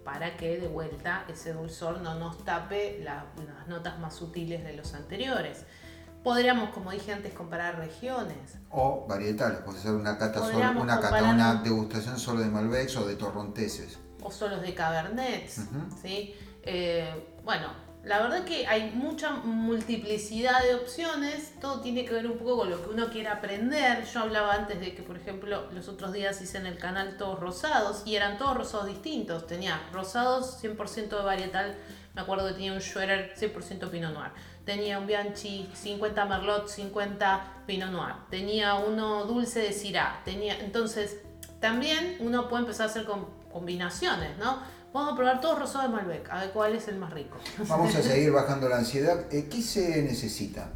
para 0.06 0.38
que 0.38 0.58
de 0.58 0.68
vuelta 0.68 1.24
ese 1.30 1.54
dulzor 1.54 2.02
no 2.02 2.16
nos 2.16 2.44
tape 2.44 3.00
la- 3.04 3.26
las 3.46 3.68
notas 3.68 4.00
más 4.00 4.16
sutiles 4.16 4.64
de 4.64 4.74
los 4.74 4.96
anteriores. 4.96 5.66
Podríamos, 6.24 6.70
como 6.72 6.90
dije 6.92 7.14
antes, 7.14 7.32
comparar 7.34 7.78
regiones. 7.78 8.56
O 8.72 9.06
varietales, 9.08 9.60
puede 9.60 9.78
ser 9.80 9.92
una 9.92 10.18
cata, 10.18 10.40
solo, 10.40 10.58
una, 10.82 11.00
cata 11.00 11.24
una 11.24 11.56
degustación 11.62 12.18
solo 12.18 12.40
de 12.40 12.48
Malbecs 12.48 12.96
o 12.96 13.06
de 13.08 13.16
torronteses. 13.18 14.00
o 14.24 14.32
solos 14.32 14.62
de 14.62 14.74
Cabernets, 14.74 15.60
Ujú. 15.60 15.96
¿sí? 16.02 16.34
Eh, 16.64 17.36
bueno, 17.44 17.68
la 18.04 18.20
verdad 18.22 18.46
que 18.46 18.66
hay 18.66 18.92
mucha 18.92 19.32
multiplicidad 19.32 20.62
de 20.64 20.76
opciones, 20.76 21.54
todo 21.60 21.82
tiene 21.82 22.06
que 22.06 22.14
ver 22.14 22.28
un 22.28 22.38
poco 22.38 22.60
con 22.60 22.70
lo 22.70 22.82
que 22.84 22.90
uno 22.90 23.10
quiera 23.10 23.34
aprender. 23.34 24.06
Yo 24.06 24.22
hablaba 24.22 24.54
antes 24.54 24.80
de 24.80 24.96
que, 24.96 25.04
por 25.04 25.18
ejemplo, 25.18 25.70
los 25.72 25.88
otros 25.90 26.14
días 26.14 26.42
hice 26.42 26.58
en 26.58 26.66
el 26.66 26.78
canal 26.78 27.18
todos 27.18 27.40
rosados 27.40 28.04
y 28.06 28.16
eran 28.16 28.38
todos 28.38 28.56
rosados 28.56 28.88
distintos. 28.88 29.48
Tenía 29.48 29.82
rosados 29.92 30.62
100% 30.64 31.10
de 31.18 31.24
varietal, 31.24 31.76
me 32.14 32.22
acuerdo 32.22 32.48
que 32.48 32.54
tenía 32.54 32.74
un 32.74 32.82
Schwerer 32.82 33.34
100% 33.36 33.90
Pinot 33.90 34.14
Noir. 34.14 34.32
Tenía 34.66 34.98
un 35.00 35.06
Bianchi 35.08 35.70
50 35.74 36.26
Merlot, 36.26 36.68
50 36.68 37.64
Pinot 37.68 37.92
Noir. 37.92 38.14
Tenía 38.30 38.76
uno 38.76 39.26
dulce 39.26 39.60
de 39.62 39.74
Syrah. 39.74 40.22
Tenía, 40.24 40.58
entonces, 40.60 41.18
también 41.60 42.18
uno 42.20 42.48
puede 42.48 42.64
empezar 42.64 42.88
a 42.88 42.90
hacer 42.90 43.06
com- 43.06 43.26
combinaciones, 43.52 44.38
¿no? 44.38 44.60
Vamos 44.94 45.14
a 45.14 45.16
probar 45.16 45.40
todos 45.40 45.60
rosados 45.60 45.92
de 45.92 45.96
Malbec, 45.98 46.30
a 46.32 46.40
ver 46.40 46.52
cuál 46.52 46.74
es 46.76 46.88
el 46.88 46.98
más 46.98 47.12
rico. 47.14 47.38
Vamos 47.68 47.94
a 47.96 48.02
seguir 48.02 48.32
bajando 48.34 48.68
la 48.70 48.78
ansiedad. 48.78 49.32
Eh, 49.32 49.48
¿Qué 49.50 49.62
se 49.62 50.02
necesita? 50.02 50.70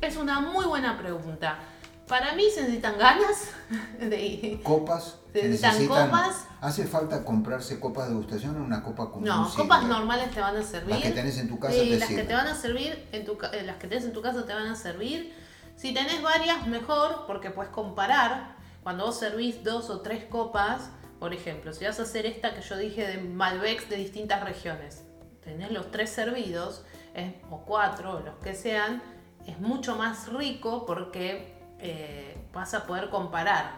Es 0.00 0.16
una 0.16 0.40
muy 0.40 0.64
buena 0.66 0.96
pregunta. 0.96 1.58
Para 2.06 2.34
mí 2.34 2.44
se 2.54 2.62
necesitan 2.62 2.98
ganas 2.98 3.48
de 3.98 4.60
¿Copas? 4.62 5.16
¿Se 5.32 5.48
necesitan 5.48 5.86
copas? 5.86 6.44
¿Hace 6.60 6.84
falta 6.86 7.24
comprarse 7.24 7.80
copas 7.80 8.04
de 8.04 8.10
degustación 8.10 8.60
o 8.60 8.64
una 8.64 8.82
copa 8.82 9.10
común? 9.10 9.24
No, 9.26 9.50
copas 9.56 9.84
normales 9.84 10.30
te 10.30 10.40
van 10.40 10.56
a 10.56 10.62
servir. 10.62 10.90
Las 10.90 11.02
que 11.02 11.10
tenés 11.10 11.38
en 11.38 11.48
tu 11.48 11.58
casa 11.58 11.74
Sí, 11.74 11.80
te 11.90 11.98
las 11.98 12.00
que 12.00 12.06
sirven. 12.14 12.28
te 12.28 12.34
van 12.34 12.46
a 12.46 12.54
servir 12.54 13.08
en 13.12 13.24
tu 13.24 13.32
eh, 13.52 13.62
las 13.64 13.76
que 13.76 13.88
tenés 13.88 14.04
en 14.04 14.12
tu 14.12 14.20
casa 14.22 14.44
te 14.46 14.52
van 14.54 14.66
a 14.66 14.76
servir. 14.76 15.32
Si 15.76 15.94
tenés 15.94 16.22
varias, 16.22 16.66
mejor, 16.66 17.24
porque 17.26 17.50
puedes 17.50 17.72
comparar. 17.72 18.56
Cuando 18.82 19.06
vos 19.06 19.18
servís 19.18 19.64
dos 19.64 19.88
o 19.90 20.00
tres 20.00 20.24
copas, 20.24 20.90
por 21.22 21.32
ejemplo, 21.32 21.72
si 21.72 21.84
vas 21.84 22.00
a 22.00 22.02
hacer 22.02 22.26
esta 22.26 22.52
que 22.52 22.62
yo 22.62 22.76
dije 22.76 23.06
de 23.06 23.18
Malbecs 23.18 23.88
de 23.88 23.94
distintas 23.94 24.42
regiones, 24.42 25.04
tenés 25.44 25.70
los 25.70 25.88
tres 25.92 26.10
servidos, 26.10 26.84
es- 27.14 27.32
o 27.48 27.58
cuatro, 27.64 28.14
o 28.16 28.20
los 28.20 28.34
que 28.42 28.54
sean, 28.56 29.00
es 29.46 29.56
mucho 29.60 29.94
más 29.94 30.26
rico 30.32 30.84
porque 30.84 31.54
eh, 31.78 32.36
vas 32.52 32.74
a 32.74 32.86
poder 32.88 33.08
comparar. 33.08 33.74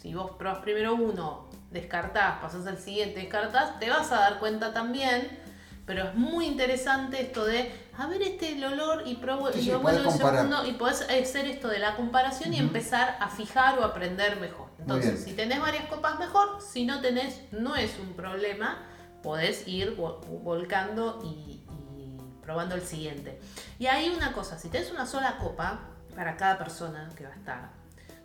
Si 0.00 0.14
vos 0.14 0.30
probás 0.38 0.60
primero 0.60 0.94
uno, 0.94 1.50
descartás, 1.70 2.38
pasás 2.40 2.66
al 2.66 2.78
siguiente, 2.78 3.20
descartás, 3.20 3.78
te 3.78 3.90
vas 3.90 4.10
a 4.10 4.16
dar 4.20 4.38
cuenta 4.38 4.72
también. 4.72 5.38
Pero 5.84 6.02
es 6.04 6.14
muy 6.14 6.46
interesante 6.46 7.20
esto 7.20 7.44
de, 7.44 7.72
a 7.98 8.06
ver 8.06 8.22
este 8.22 8.52
el 8.52 8.64
olor 8.64 9.02
y 9.06 9.16
pruebo 9.16 9.52
Sí, 9.52 9.58
y 9.58 9.62
sí, 9.64 9.68
yo 9.68 9.82
podés 9.82 9.96
vuelvo 10.02 10.10
el 10.12 10.18
comparar. 10.18 10.46
segundo 10.46 10.66
y 10.66 10.72
podés 10.72 11.02
hacer 11.02 11.44
esto 11.46 11.68
de 11.68 11.78
la 11.78 11.94
comparación 11.94 12.54
y 12.54 12.58
empezar 12.58 13.18
a 13.20 13.28
fijar 13.28 13.78
o 13.78 13.84
aprender 13.84 14.40
mejor. 14.40 14.65
Entonces, 14.86 15.24
si 15.24 15.32
tenés 15.32 15.60
varias 15.60 15.86
copas 15.86 16.18
mejor, 16.18 16.60
si 16.62 16.84
no 16.84 17.00
tenés, 17.00 17.40
no 17.50 17.74
es 17.74 17.98
un 17.98 18.12
problema, 18.14 18.78
podés 19.22 19.66
ir 19.66 19.96
vo- 19.96 20.20
volcando 20.42 21.20
y, 21.24 21.64
y 21.98 22.16
probando 22.40 22.76
el 22.76 22.82
siguiente. 22.82 23.40
Y 23.80 23.86
hay 23.86 24.10
una 24.10 24.32
cosa, 24.32 24.58
si 24.58 24.68
tenés 24.68 24.92
una 24.92 25.04
sola 25.06 25.38
copa 25.38 25.80
para 26.14 26.36
cada 26.36 26.56
persona 26.56 27.10
que 27.16 27.24
va 27.24 27.30
a 27.32 27.34
estar, 27.36 27.70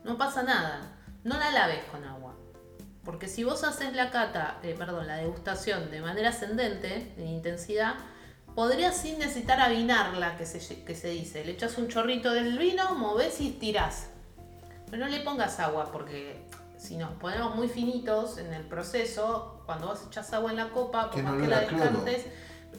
no 0.03 0.19
pasa 0.19 0.43
nada, 0.43 0.81
no 1.23 1.37
la 1.39 1.49
laves 1.49 1.83
con 1.85 2.03
agua. 2.03 2.35
Porque 3.03 3.27
si 3.27 3.43
vos 3.43 3.63
haces 3.63 3.95
la 3.95 4.11
cata, 4.11 4.59
eh, 4.61 4.75
perdón, 4.77 5.07
la 5.07 5.15
degustación 5.15 5.89
de 5.89 6.01
manera 6.01 6.29
ascendente, 6.29 7.15
en 7.17 7.27
intensidad, 7.27 7.95
podrías 8.53 8.95
sin 8.95 9.17
necesitar 9.17 9.59
avinarla, 9.59 10.37
que 10.37 10.45
se, 10.45 10.83
que 10.83 10.93
se 10.93 11.07
dice. 11.07 11.43
Le 11.43 11.53
echas 11.53 11.79
un 11.79 11.87
chorrito 11.87 12.31
del 12.31 12.59
vino, 12.59 12.93
movés 12.93 13.41
y 13.41 13.49
tirás. 13.49 14.09
Pero 14.91 15.05
no 15.05 15.09
le 15.09 15.21
pongas 15.21 15.59
agua, 15.61 15.89
porque 15.91 16.45
si 16.77 16.97
nos 16.97 17.11
ponemos 17.13 17.55
muy 17.55 17.69
finitos 17.69 18.37
en 18.37 18.53
el 18.53 18.67
proceso, 18.67 19.63
cuando 19.65 19.87
vos 19.87 20.03
echas 20.05 20.33
agua 20.33 20.51
en 20.51 20.57
la 20.57 20.69
copa, 20.69 21.09
por 21.09 21.23
más 21.23 21.41
que 21.41 21.47
la 21.47 21.61
descartes, 21.61 22.25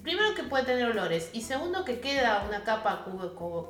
primero 0.03 0.35
que 0.35 0.43
puede 0.43 0.65
tener 0.65 0.91
olores, 0.91 1.31
y 1.33 1.41
segundo 1.41 1.85
que 1.87 2.01
queda 2.01 2.45
una 2.47 2.65
capa 2.65 3.07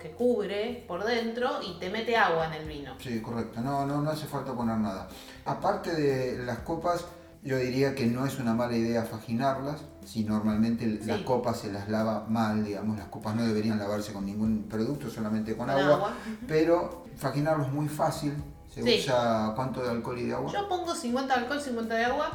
que 0.01 0.11
cubre 0.11 0.85
por 0.89 1.05
dentro 1.05 1.61
y 1.63 1.79
te 1.79 1.89
mete 1.89 2.17
agua 2.17 2.47
en 2.47 2.55
el 2.55 2.67
vino. 2.67 2.95
Sí, 2.99 3.23
correcto. 3.23 3.61
No, 3.61 3.87
no, 3.87 4.03
no 4.03 4.11
hace 4.11 4.27
falta 4.27 4.53
poner 4.53 4.79
nada. 4.79 5.09
Aparte 5.45 5.95
de 5.95 6.45
las 6.45 6.59
copas, 6.59 7.05
yo 7.43 7.57
diría 7.59 7.95
que 7.95 8.07
no 8.07 8.25
es 8.27 8.39
una 8.39 8.55
mala 8.55 8.77
idea 8.77 9.03
faginarlas. 9.05 9.83
Si 10.05 10.25
normalmente 10.25 10.87
las 11.05 11.19
Sí. 11.19 11.25
copas 11.25 11.61
se 11.61 11.73
las 11.73 11.89
lava 11.89 12.25
mal, 12.29 12.65
digamos, 12.65 12.97
las 12.99 13.09
copas 13.09 13.35
no 13.35 13.43
deberían 13.45 13.79
lavarse 13.79 14.13
con 14.13 14.27
ningún 14.27 14.65
producto, 14.69 15.11
solamente 15.11 15.57
con 15.57 15.67
Con 15.67 15.77
agua. 15.79 15.95
agua. 15.97 16.13
Pero 16.47 17.05
faginarlo 17.17 17.65
es 17.65 17.73
muy 17.73 17.89
fácil. 17.89 18.35
Se 18.73 18.83
Sí. 18.83 19.01
usa 19.01 19.53
cuánto 19.55 19.83
de 19.83 19.91
alcohol 19.91 20.19
y 20.19 20.25
de 20.27 20.35
agua. 20.35 20.51
Yo 20.53 20.69
pongo 20.69 20.95
50 20.95 21.35
de 21.35 21.41
alcohol, 21.43 21.61
50 21.61 21.95
de 21.95 22.05
agua, 22.07 22.31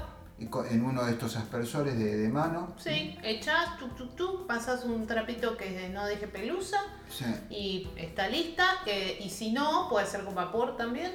en 0.70 0.84
uno 0.86 1.04
de 1.04 1.12
estos 1.14 1.36
aspersores 1.36 1.98
de, 1.98 2.16
de 2.18 2.30
mano. 2.30 2.74
Sí, 2.78 3.18
echás, 3.24 3.78
tu, 3.80 3.88
tu, 3.90 4.08
tu, 4.10 4.46
pasas 4.46 4.84
un 4.86 5.08
trapito 5.08 5.58
que 5.58 5.90
no 5.90 6.06
deje 6.06 6.28
pelusa 6.28 6.78
Sí. 7.10 7.26
y 7.50 7.90
está 7.96 8.28
lista. 8.28 8.66
eh, 8.86 9.18
y 9.20 9.30
si 9.32 9.52
no, 9.52 9.88
puede 9.90 10.06
ser 10.06 10.24
con 10.26 10.36
vapor 10.36 10.78
también. 10.78 11.12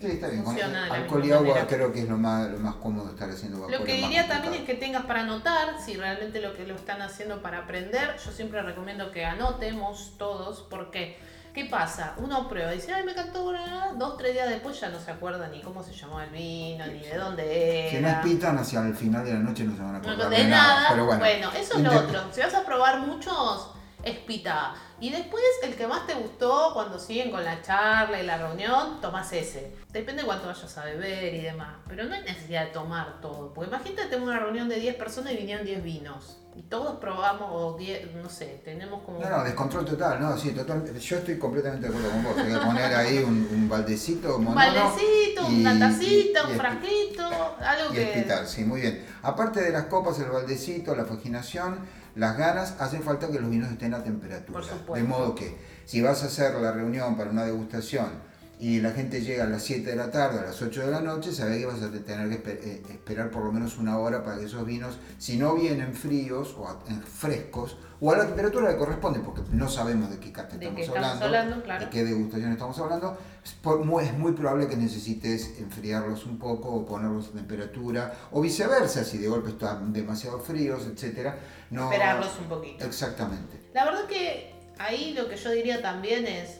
Sí, 0.00 0.06
está 0.06 0.28
bien. 0.28 0.44
Funciona 0.44 0.84
de 0.86 0.90
alcohol 0.90 1.24
y 1.24 1.32
agua 1.32 1.48
manera. 1.48 1.66
creo 1.66 1.92
que 1.92 2.00
es 2.00 2.08
lo 2.08 2.16
más, 2.16 2.48
lo 2.50 2.58
más 2.58 2.74
cómodo 2.76 3.10
estar 3.10 3.28
haciendo 3.28 3.60
vapor. 3.60 3.78
Lo 3.78 3.84
que 3.84 3.94
diría 3.94 4.26
también 4.26 4.54
es 4.54 4.62
que 4.62 4.74
tengas 4.74 5.04
para 5.04 5.20
anotar, 5.20 5.80
si 5.84 5.94
realmente 5.96 6.40
lo 6.40 6.54
que 6.54 6.66
lo 6.66 6.74
están 6.74 7.02
haciendo 7.02 7.42
para 7.42 7.58
aprender, 7.58 8.16
yo 8.24 8.32
siempre 8.32 8.62
recomiendo 8.62 9.10
que 9.12 9.24
anotemos 9.26 10.14
todos, 10.16 10.66
porque 10.70 11.18
¿qué 11.52 11.64
pasa? 11.66 12.14
Uno 12.16 12.48
prueba 12.48 12.72
y 12.72 12.76
dice, 12.76 12.94
ay, 12.94 13.04
me 13.04 13.14
cantó 13.14 13.48
una", 13.48 13.92
dos, 13.96 14.16
tres 14.16 14.32
días 14.32 14.48
después 14.48 14.80
ya 14.80 14.88
no 14.88 15.00
se 15.00 15.10
acuerda 15.10 15.48
ni 15.48 15.60
cómo 15.60 15.82
se 15.82 15.92
llamaba 15.92 16.24
el 16.24 16.30
vino, 16.30 16.86
ni 16.86 17.00
de 17.00 17.16
dónde 17.18 17.88
Si 17.90 17.96
no 18.00 18.08
era. 18.08 18.20
espitan 18.20 18.56
hacia 18.58 18.80
el 18.86 18.94
final 18.94 19.24
de 19.24 19.34
la 19.34 19.40
noche 19.40 19.64
no 19.64 19.76
se 19.76 19.82
van 19.82 19.96
a 19.96 19.98
No 19.98 20.10
acordar 20.10 20.30
de 20.30 20.36
de 20.36 20.44
nada. 20.48 20.86
Pero 20.90 21.06
bueno, 21.06 21.50
eso 21.54 21.74
es 21.76 21.80
lo 21.82 21.92
otro. 21.98 22.22
Si 22.32 22.40
vas 22.40 22.54
a 22.54 22.64
probar 22.64 23.00
muchos, 23.00 23.72
es 24.02 24.18
pita. 24.18 24.74
Y 25.00 25.10
después, 25.10 25.42
el 25.62 25.74
que 25.76 25.86
más 25.86 26.06
te 26.06 26.14
gustó, 26.14 26.70
cuando 26.74 26.98
siguen 26.98 27.30
con 27.30 27.42
la 27.44 27.62
charla 27.62 28.22
y 28.22 28.26
la 28.26 28.36
reunión, 28.38 29.00
tomás 29.00 29.32
ese. 29.32 29.74
Depende 29.90 30.24
cuánto 30.24 30.46
vayas 30.48 30.76
a 30.78 30.84
beber 30.84 31.34
y 31.34 31.40
demás. 31.42 31.76
Pero 31.88 32.04
no 32.04 32.14
hay 32.14 32.22
necesidad 32.22 32.66
de 32.66 32.72
tomar 32.72 33.20
todo. 33.20 33.52
Porque 33.54 33.70
imagínate 33.70 34.08
tengo 34.08 34.24
una 34.24 34.38
reunión 34.38 34.68
de 34.68 34.76
10 34.78 34.96
personas 34.96 35.32
y 35.32 35.36
vinieron 35.38 35.64
10 35.64 35.82
vinos. 35.82 36.36
Y 36.54 36.62
todos 36.62 36.98
probamos, 36.98 37.48
o 37.52 37.78
10, 37.78 38.12
no 38.16 38.28
sé, 38.28 38.60
tenemos 38.64 39.02
como. 39.04 39.20
No, 39.20 39.30
no, 39.30 39.44
descontrol 39.44 39.84
total, 39.84 40.20
no, 40.20 40.36
sí, 40.36 40.50
total. 40.50 40.84
Yo 40.98 41.16
estoy 41.16 41.38
completamente 41.38 41.88
de 41.88 41.96
acuerdo 41.96 42.10
con 42.10 42.24
vos. 42.24 42.34
Voy 42.34 42.52
a 42.52 42.60
poner 42.60 42.94
ahí 42.94 43.18
un, 43.18 43.48
un 43.52 43.68
baldecito 43.68 44.36
un 44.36 44.44
monono 44.44 44.56
baldecito, 44.74 45.48
y- 45.48 45.60
una 45.60 45.78
tacita, 45.78 46.40
y- 46.48 46.52
un 46.52 46.58
frasquito, 46.58 47.24
algo 47.60 47.92
Y 47.92 47.94
que. 47.94 48.02
espitar, 48.18 48.46
sí, 48.46 48.64
muy 48.64 48.80
bien. 48.80 49.06
Aparte 49.22 49.62
de 49.62 49.70
las 49.70 49.84
copas, 49.84 50.18
el 50.18 50.28
baldecito, 50.28 50.94
la 50.96 51.04
faginación, 51.04 51.78
las 52.14 52.36
ganas, 52.36 52.76
hace 52.78 53.00
falta 53.00 53.28
que 53.30 53.40
los 53.40 53.50
vinos 53.50 53.70
estén 53.70 53.94
a 53.94 54.02
temperatura. 54.02 54.60
Por 54.60 54.64
supuesto. 54.64 54.94
De 54.94 55.02
modo 55.02 55.34
que 55.34 55.56
si 55.84 56.00
vas 56.00 56.22
a 56.22 56.26
hacer 56.26 56.54
la 56.54 56.72
reunión 56.72 57.16
para 57.16 57.30
una 57.30 57.44
degustación 57.44 58.29
y 58.60 58.80
la 58.80 58.90
gente 58.90 59.22
llega 59.22 59.44
a 59.44 59.46
las 59.48 59.62
7 59.62 59.88
de 59.90 59.96
la 59.96 60.10
tarde, 60.10 60.38
a 60.40 60.42
las 60.42 60.60
8 60.60 60.82
de 60.84 60.90
la 60.90 61.00
noche, 61.00 61.32
sabés 61.32 61.58
que 61.58 61.66
vas 61.66 61.80
a 61.82 61.90
tener 61.90 62.28
que 62.28 62.44
esper- 62.44 62.60
eh, 62.62 62.82
esperar 62.90 63.30
por 63.30 63.44
lo 63.44 63.52
menos 63.52 63.78
una 63.78 63.98
hora 63.98 64.22
para 64.22 64.38
que 64.38 64.44
esos 64.44 64.64
vinos, 64.66 64.98
si 65.18 65.38
no 65.38 65.54
vienen 65.54 65.94
fríos 65.94 66.54
o 66.58 66.68
a- 66.68 66.78
en 66.88 67.02
frescos, 67.02 67.78
o 68.02 68.12
a 68.12 68.16
la 68.18 68.26
temperatura 68.26 68.70
que 68.70 68.76
corresponde, 68.78 69.20
porque 69.20 69.42
no 69.52 69.68
sabemos 69.68 70.10
de 70.10 70.18
qué 70.18 70.30
cata 70.32 70.56
De 70.56 70.66
estamos, 70.66 70.76
qué 70.76 70.82
estamos 70.86 71.06
hablando, 71.22 71.24
hablando, 71.26 71.62
claro. 71.64 71.84
de 71.84 71.90
qué 71.90 72.04
degustación 72.04 72.52
estamos 72.52 72.78
hablando, 72.78 73.18
es, 73.44 73.52
por- 73.52 73.84
muy, 73.84 74.04
es 74.04 74.12
muy 74.16 74.32
probable 74.32 74.68
que 74.68 74.76
necesites 74.76 75.58
enfriarlos 75.58 76.26
un 76.26 76.38
poco 76.38 76.68
o 76.70 76.86
ponerlos 76.86 77.28
a 77.28 77.32
temperatura, 77.32 78.14
o 78.30 78.40
viceversa, 78.42 79.04
si 79.04 79.18
de 79.18 79.28
golpe 79.28 79.50
están 79.50 79.92
demasiado 79.92 80.38
fríos, 80.38 80.86
etcétera, 80.86 81.38
no 81.70 81.84
Esperarlos 81.90 82.38
un 82.40 82.48
poquito. 82.48 82.84
Exactamente. 82.84 83.58
La 83.74 83.84
verdad 83.86 84.06
que 84.06 84.52
ahí 84.78 85.14
lo 85.14 85.28
que 85.28 85.36
yo 85.36 85.50
diría 85.50 85.80
también 85.82 86.26
es, 86.26 86.59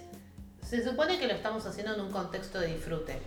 se 0.70 0.84
supone 0.84 1.18
que 1.18 1.26
lo 1.26 1.34
estamos 1.34 1.66
haciendo 1.66 1.94
en 1.94 2.00
un 2.00 2.12
contexto 2.12 2.60
de 2.60 2.68
disfrute, 2.68 3.20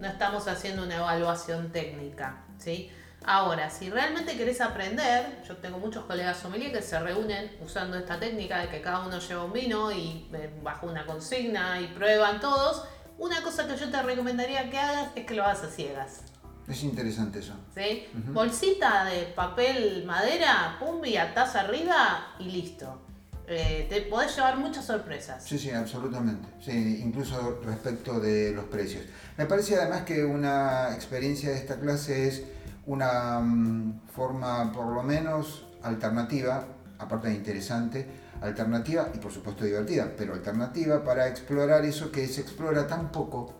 no 0.00 0.08
estamos 0.08 0.48
haciendo 0.48 0.82
una 0.82 0.96
evaluación 0.96 1.70
técnica, 1.70 2.42
¿sí? 2.58 2.90
Ahora, 3.24 3.70
si 3.70 3.90
realmente 3.90 4.36
querés 4.36 4.60
aprender, 4.60 5.40
yo 5.46 5.56
tengo 5.58 5.78
muchos 5.78 6.04
colegas 6.06 6.38
sommelier 6.38 6.72
que 6.72 6.82
se 6.82 6.98
reúnen 6.98 7.56
usando 7.60 7.96
esta 7.96 8.18
técnica 8.18 8.58
de 8.58 8.70
que 8.70 8.80
cada 8.80 9.06
uno 9.06 9.20
lleva 9.20 9.44
un 9.44 9.52
vino 9.52 9.92
y 9.92 10.28
eh, 10.32 10.52
bajo 10.64 10.88
una 10.88 11.06
consigna 11.06 11.80
y 11.80 11.86
prueban 11.86 12.40
todos, 12.40 12.82
una 13.18 13.40
cosa 13.40 13.68
que 13.68 13.76
yo 13.76 13.88
te 13.88 14.02
recomendaría 14.02 14.68
que 14.68 14.78
hagas 14.78 15.10
es 15.14 15.26
que 15.26 15.34
lo 15.34 15.44
hagas 15.44 15.62
a 15.62 15.68
ciegas. 15.68 16.22
Es 16.66 16.82
interesante 16.82 17.38
eso. 17.38 17.52
¿sí? 17.72 18.08
Bolsita 18.14 19.04
de 19.04 19.26
papel 19.26 20.04
madera, 20.06 20.76
pum, 20.80 21.04
y 21.04 21.16
atás 21.16 21.54
arriba 21.54 22.34
y 22.40 22.46
listo. 22.46 23.09
Eh, 23.52 23.86
te 23.90 24.02
podés 24.02 24.36
llevar 24.36 24.58
muchas 24.58 24.84
sorpresas. 24.84 25.42
Sí, 25.42 25.58
sí, 25.58 25.70
absolutamente. 25.70 26.46
Sí, 26.60 27.00
incluso 27.04 27.60
respecto 27.64 28.20
de 28.20 28.52
los 28.52 28.66
precios. 28.66 29.02
Me 29.36 29.44
parece 29.46 29.74
además 29.74 30.02
que 30.02 30.24
una 30.24 30.94
experiencia 30.94 31.50
de 31.50 31.56
esta 31.56 31.80
clase 31.80 32.28
es 32.28 32.44
una 32.86 33.40
mm, 33.40 34.02
forma 34.14 34.70
por 34.72 34.86
lo 34.86 35.02
menos 35.02 35.66
alternativa, 35.82 36.64
aparte 37.00 37.26
de 37.26 37.34
interesante, 37.34 38.06
alternativa 38.40 39.08
y 39.12 39.18
por 39.18 39.32
supuesto 39.32 39.64
divertida, 39.64 40.12
pero 40.16 40.34
alternativa 40.34 41.02
para 41.02 41.26
explorar 41.26 41.84
eso 41.84 42.12
que 42.12 42.28
se 42.28 42.42
explora 42.42 42.86
tan 42.86 43.10
poco, 43.10 43.52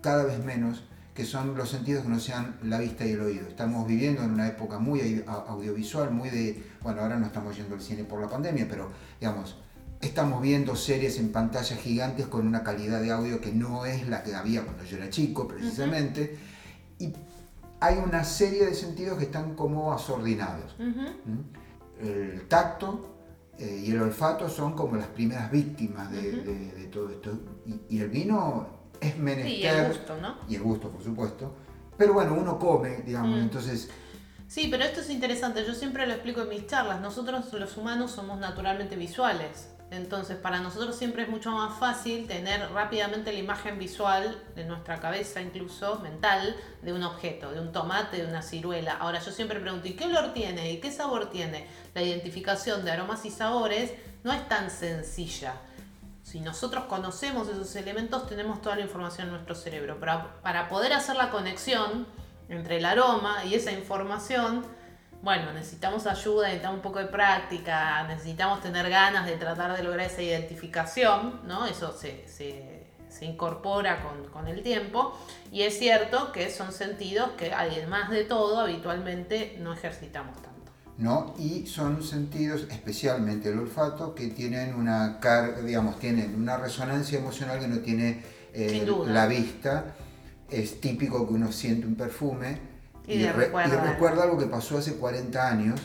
cada 0.00 0.24
vez 0.24 0.42
menos, 0.42 0.84
que 1.14 1.24
son 1.24 1.56
los 1.56 1.70
sentidos 1.70 2.02
que 2.02 2.08
no 2.08 2.18
sean 2.18 2.56
la 2.64 2.78
vista 2.78 3.06
y 3.06 3.12
el 3.12 3.20
oído. 3.20 3.46
Estamos 3.46 3.86
viviendo 3.86 4.22
en 4.22 4.32
una 4.32 4.48
época 4.48 4.78
muy 4.78 5.24
audiovisual, 5.26 6.10
muy 6.10 6.28
de, 6.28 6.62
bueno, 6.82 7.02
ahora 7.02 7.16
no 7.16 7.26
estamos 7.26 7.56
yendo 7.56 7.76
al 7.76 7.80
cine 7.80 8.02
por 8.02 8.20
la 8.20 8.28
pandemia, 8.28 8.66
pero 8.68 8.90
digamos, 9.20 9.56
estamos 10.00 10.42
viendo 10.42 10.74
series 10.74 11.18
en 11.18 11.30
pantallas 11.30 11.78
gigantes 11.78 12.26
con 12.26 12.46
una 12.46 12.64
calidad 12.64 13.00
de 13.00 13.12
audio 13.12 13.40
que 13.40 13.52
no 13.52 13.86
es 13.86 14.08
la 14.08 14.24
que 14.24 14.34
había 14.34 14.62
cuando 14.62 14.82
yo 14.84 14.96
era 14.96 15.08
chico, 15.08 15.46
precisamente. 15.46 16.36
Y 16.98 17.12
hay 17.78 17.98
una 17.98 18.24
serie 18.24 18.66
de 18.66 18.74
sentidos 18.74 19.16
que 19.18 19.24
están 19.24 19.54
como 19.54 19.92
asordinados. 19.92 20.74
El 22.00 22.48
tacto 22.48 23.14
eh, 23.58 23.84
y 23.86 23.92
el 23.92 24.02
olfato 24.02 24.48
son 24.48 24.72
como 24.72 24.96
las 24.96 25.06
primeras 25.06 25.50
víctimas 25.50 26.10
de, 26.10 26.88
todo 26.92 27.10
esto. 27.10 27.38
Y, 27.88 28.00
el 28.00 28.08
vino 28.08 28.66
es 29.00 29.16
menester. 29.18 29.52
y 29.52 29.66
el 29.66 29.88
gusto, 29.88 30.16
¿no? 30.20 30.36
Y 30.48 30.56
el 30.56 30.62
gusto, 30.62 30.90
por 30.90 31.02
supuesto. 31.02 31.54
Pero 31.96 32.12
bueno, 32.12 32.34
uno 32.34 32.58
come, 32.58 33.02
digamos, 33.02 33.38
mm. 33.38 33.42
entonces... 33.42 33.90
Sí, 34.46 34.68
pero 34.70 34.84
esto 34.84 35.00
es 35.00 35.10
interesante. 35.10 35.64
Yo 35.66 35.74
siempre 35.74 36.06
lo 36.06 36.12
explico 36.12 36.42
en 36.42 36.48
mis 36.48 36.66
charlas. 36.66 37.00
Nosotros 37.00 37.52
los 37.52 37.76
humanos 37.76 38.10
somos 38.12 38.38
naturalmente 38.38 38.96
visuales. 38.96 39.68
Entonces, 39.90 40.36
para 40.36 40.60
nosotros 40.60 40.96
siempre 40.96 41.22
es 41.22 41.28
mucho 41.28 41.50
más 41.52 41.78
fácil 41.78 42.26
tener 42.26 42.70
rápidamente 42.72 43.32
la 43.32 43.38
imagen 43.38 43.78
visual 43.78 44.42
de 44.56 44.64
nuestra 44.64 44.98
cabeza, 44.98 45.40
incluso 45.40 46.00
mental, 46.00 46.56
de 46.82 46.92
un 46.92 47.02
objeto, 47.02 47.52
de 47.52 47.60
un 47.60 47.70
tomate, 47.70 48.16
de 48.16 48.26
una 48.26 48.42
ciruela. 48.42 48.94
Ahora, 48.94 49.20
yo 49.20 49.30
siempre 49.30 49.60
pregunto, 49.60 49.86
¿y 49.86 49.92
qué 49.92 50.06
olor 50.06 50.32
tiene? 50.32 50.72
¿Y 50.72 50.78
qué 50.78 50.90
sabor 50.90 51.30
tiene? 51.30 51.66
La 51.94 52.02
identificación 52.02 52.84
de 52.84 52.90
aromas 52.90 53.24
y 53.24 53.30
sabores 53.30 53.92
no 54.24 54.32
es 54.32 54.48
tan 54.48 54.70
sencilla. 54.70 55.54
Si 56.24 56.40
nosotros 56.40 56.84
conocemos 56.84 57.48
esos 57.48 57.76
elementos, 57.76 58.26
tenemos 58.26 58.62
toda 58.62 58.76
la 58.76 58.82
información 58.82 59.26
en 59.26 59.34
nuestro 59.34 59.54
cerebro. 59.54 60.00
Para, 60.00 60.40
para 60.40 60.68
poder 60.70 60.94
hacer 60.94 61.16
la 61.16 61.30
conexión 61.30 62.06
entre 62.48 62.78
el 62.78 62.86
aroma 62.86 63.44
y 63.44 63.54
esa 63.54 63.72
información, 63.72 64.64
bueno, 65.20 65.52
necesitamos 65.52 66.06
ayuda, 66.06 66.46
necesitamos 66.46 66.76
un 66.78 66.82
poco 66.82 66.98
de 66.98 67.06
práctica, 67.06 68.06
necesitamos 68.08 68.62
tener 68.62 68.88
ganas 68.88 69.26
de 69.26 69.36
tratar 69.36 69.76
de 69.76 69.82
lograr 69.82 70.06
esa 70.06 70.22
identificación, 70.22 71.42
¿no? 71.46 71.66
Eso 71.66 71.92
se, 71.92 72.24
incorpora 73.20 74.02
con, 74.32 74.48
el 74.48 74.62
tiempo. 74.62 75.18
Y 75.52 75.62
es 75.62 75.78
cierto 75.78 76.32
que 76.32 76.50
son 76.50 76.72
sentidos 76.72 77.32
que, 77.36 77.52
además 77.52 78.08
de 78.10 78.24
todo, 78.24 78.60
habitualmente 78.60 79.56
no 79.60 79.74
ejercitamos 79.74 80.36
tanto. 80.36 80.53
¿No? 80.98 81.34
Y 81.38 81.66
son 81.66 82.02
sentidos, 82.02 82.66
especialmente 82.70 83.50
el 83.50 83.58
olfato, 83.58 84.14
que 84.14 84.28
tienen 84.28 84.74
una 84.74 85.18
digamos, 85.64 85.98
tienen 85.98 86.34
una 86.34 86.56
resonancia 86.56 87.18
emocional 87.18 87.58
que 87.58 87.68
no 87.68 87.78
tiene 87.78 88.22
eh, 88.52 88.86
la 89.06 89.26
vista. 89.26 89.94
Es 90.50 90.80
típico 90.80 91.26
que 91.26 91.34
uno 91.34 91.50
siente 91.50 91.86
un 91.86 91.96
perfume 91.96 92.74
y, 93.06 93.26
recuerda, 93.26 94.22
algo 94.22 94.38
que 94.38 94.46
pasó 94.46 94.78
hace 94.78 94.94
40 94.94 95.48
años. 95.48 95.80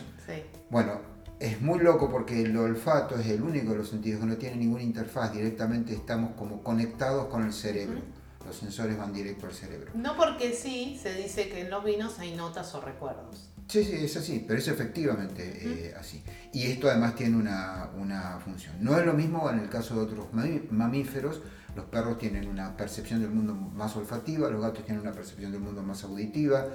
Bueno, 0.70 1.02
es 1.40 1.62
muy 1.62 1.80
loco 1.80 2.10
porque 2.12 2.42
el 2.42 2.56
olfato 2.56 3.18
es 3.18 3.28
el 3.28 3.42
único 3.42 3.72
de 3.72 3.80
los 3.80 3.90
sentidos 3.90 4.20
que 4.20 4.28
no 4.28 4.38
tiene 4.38 4.58
ninguna 4.58 4.84
interfaz, 4.84 5.34
directamente 5.34 5.94
estamos 5.94 6.34
como 6.36 6.62
conectados 6.62 7.28
con 7.28 7.44
el 7.44 7.54
cerebro. 7.54 8.02
Los 8.46 8.56
sensores 8.56 8.98
van 8.98 9.14
directo 9.14 9.46
al 9.46 9.54
cerebro. 9.54 9.92
No 9.94 10.16
porque 10.16 10.54
sí, 10.54 11.00
se 11.02 11.14
dice 11.14 11.50
que 11.50 11.62
en 11.62 11.70
los 11.70 11.84
vinos 11.84 12.18
hay 12.20 12.36
notas 12.36 12.74
o 12.74 12.82
recuerdos. 12.82 13.50
Sí, 13.68 13.84
sí, 13.84 13.94
es 13.94 14.18
así, 14.18 14.44
pero 14.48 14.60
es 14.60 14.68
efectivamente 14.68 15.44
eh, 15.62 15.96
así. 16.00 16.24
Y 16.52 16.66
esto 16.66 16.90
además 16.90 17.14
tiene 17.16 17.38
una, 17.38 17.92
una, 17.96 18.40
función. 18.40 18.76
No 18.80 18.98
es 18.98 19.06
lo 19.06 19.14
mismo 19.14 19.48
en 19.52 19.60
el 19.60 19.70
caso 19.70 19.94
de 19.94 20.02
otros 20.02 20.28
mamíferos, 20.72 21.42
los 21.76 21.86
perros 21.86 22.18
tienen 22.18 22.48
una 22.48 22.76
percepción 22.76 23.22
del 23.22 23.30
mundo 23.30 23.54
más 23.54 23.96
olfativa, 23.96 24.50
los 24.50 24.62
gatos 24.62 24.86
tienen 24.86 25.02
una 25.02 25.12
percepción 25.12 25.52
del 25.52 25.62
mundo 25.62 25.84
más 25.84 26.04
auditiva, 26.04 26.66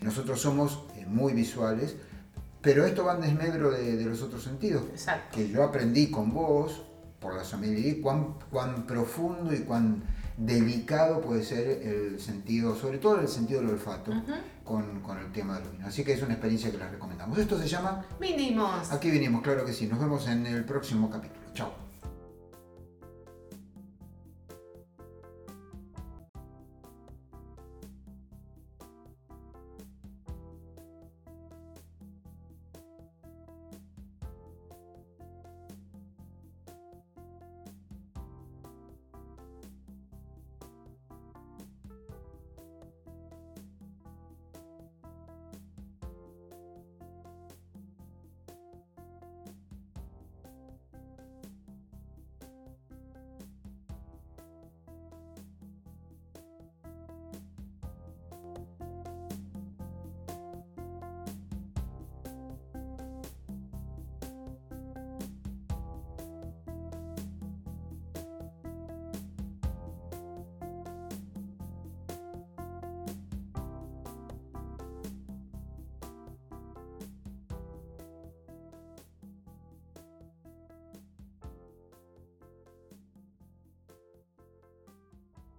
nosotros 0.00 0.40
somos 0.40 0.84
eh, 0.96 1.06
muy 1.06 1.34
visuales, 1.34 1.94
pero 2.60 2.84
esto 2.84 3.04
va 3.04 3.14
en 3.14 3.20
desmedro 3.20 3.70
de, 3.70 4.04
los 4.04 4.20
otros 4.22 4.42
sentidos. 4.42 4.82
Exacto. 4.90 5.36
Que 5.36 5.48
yo 5.48 5.62
aprendí 5.62 6.10
con 6.10 6.32
vos, 6.32 6.82
por 7.20 7.34
la 7.36 7.44
sommelier, 7.44 8.00
cuán, 8.00 8.34
cuán 8.50 8.86
profundo 8.86 9.54
y 9.54 9.60
cuán 9.60 10.02
delicado 10.40 11.20
puede 11.20 11.44
ser 11.44 11.68
el 11.82 12.18
sentido, 12.18 12.74
sobre 12.74 12.98
todo 12.98 13.20
el 13.20 13.28
sentido 13.28 13.60
del 13.60 13.70
olfato, 13.70 14.12
con, 14.64 15.00
con, 15.00 15.18
el 15.18 15.30
tema 15.32 15.58
del 15.58 15.68
vino. 15.68 15.86
Así 15.86 16.02
que 16.02 16.14
es 16.14 16.22
una 16.22 16.32
experiencia 16.32 16.70
que 16.70 16.78
les 16.78 16.90
recomendamos. 16.90 17.38
Esto 17.38 17.58
se 17.58 17.68
llama... 17.68 18.04
Vinimos. 18.18 18.90
Aquí 18.90 19.10
vinimos, 19.10 19.42
claro 19.42 19.64
que 19.64 19.72
sí. 19.72 19.86
Nos 19.86 20.00
vemos 20.00 20.26
en 20.28 20.46
el 20.46 20.64
próximo 20.64 21.10
capítulo. 21.10 21.40
Chao. 21.54 21.89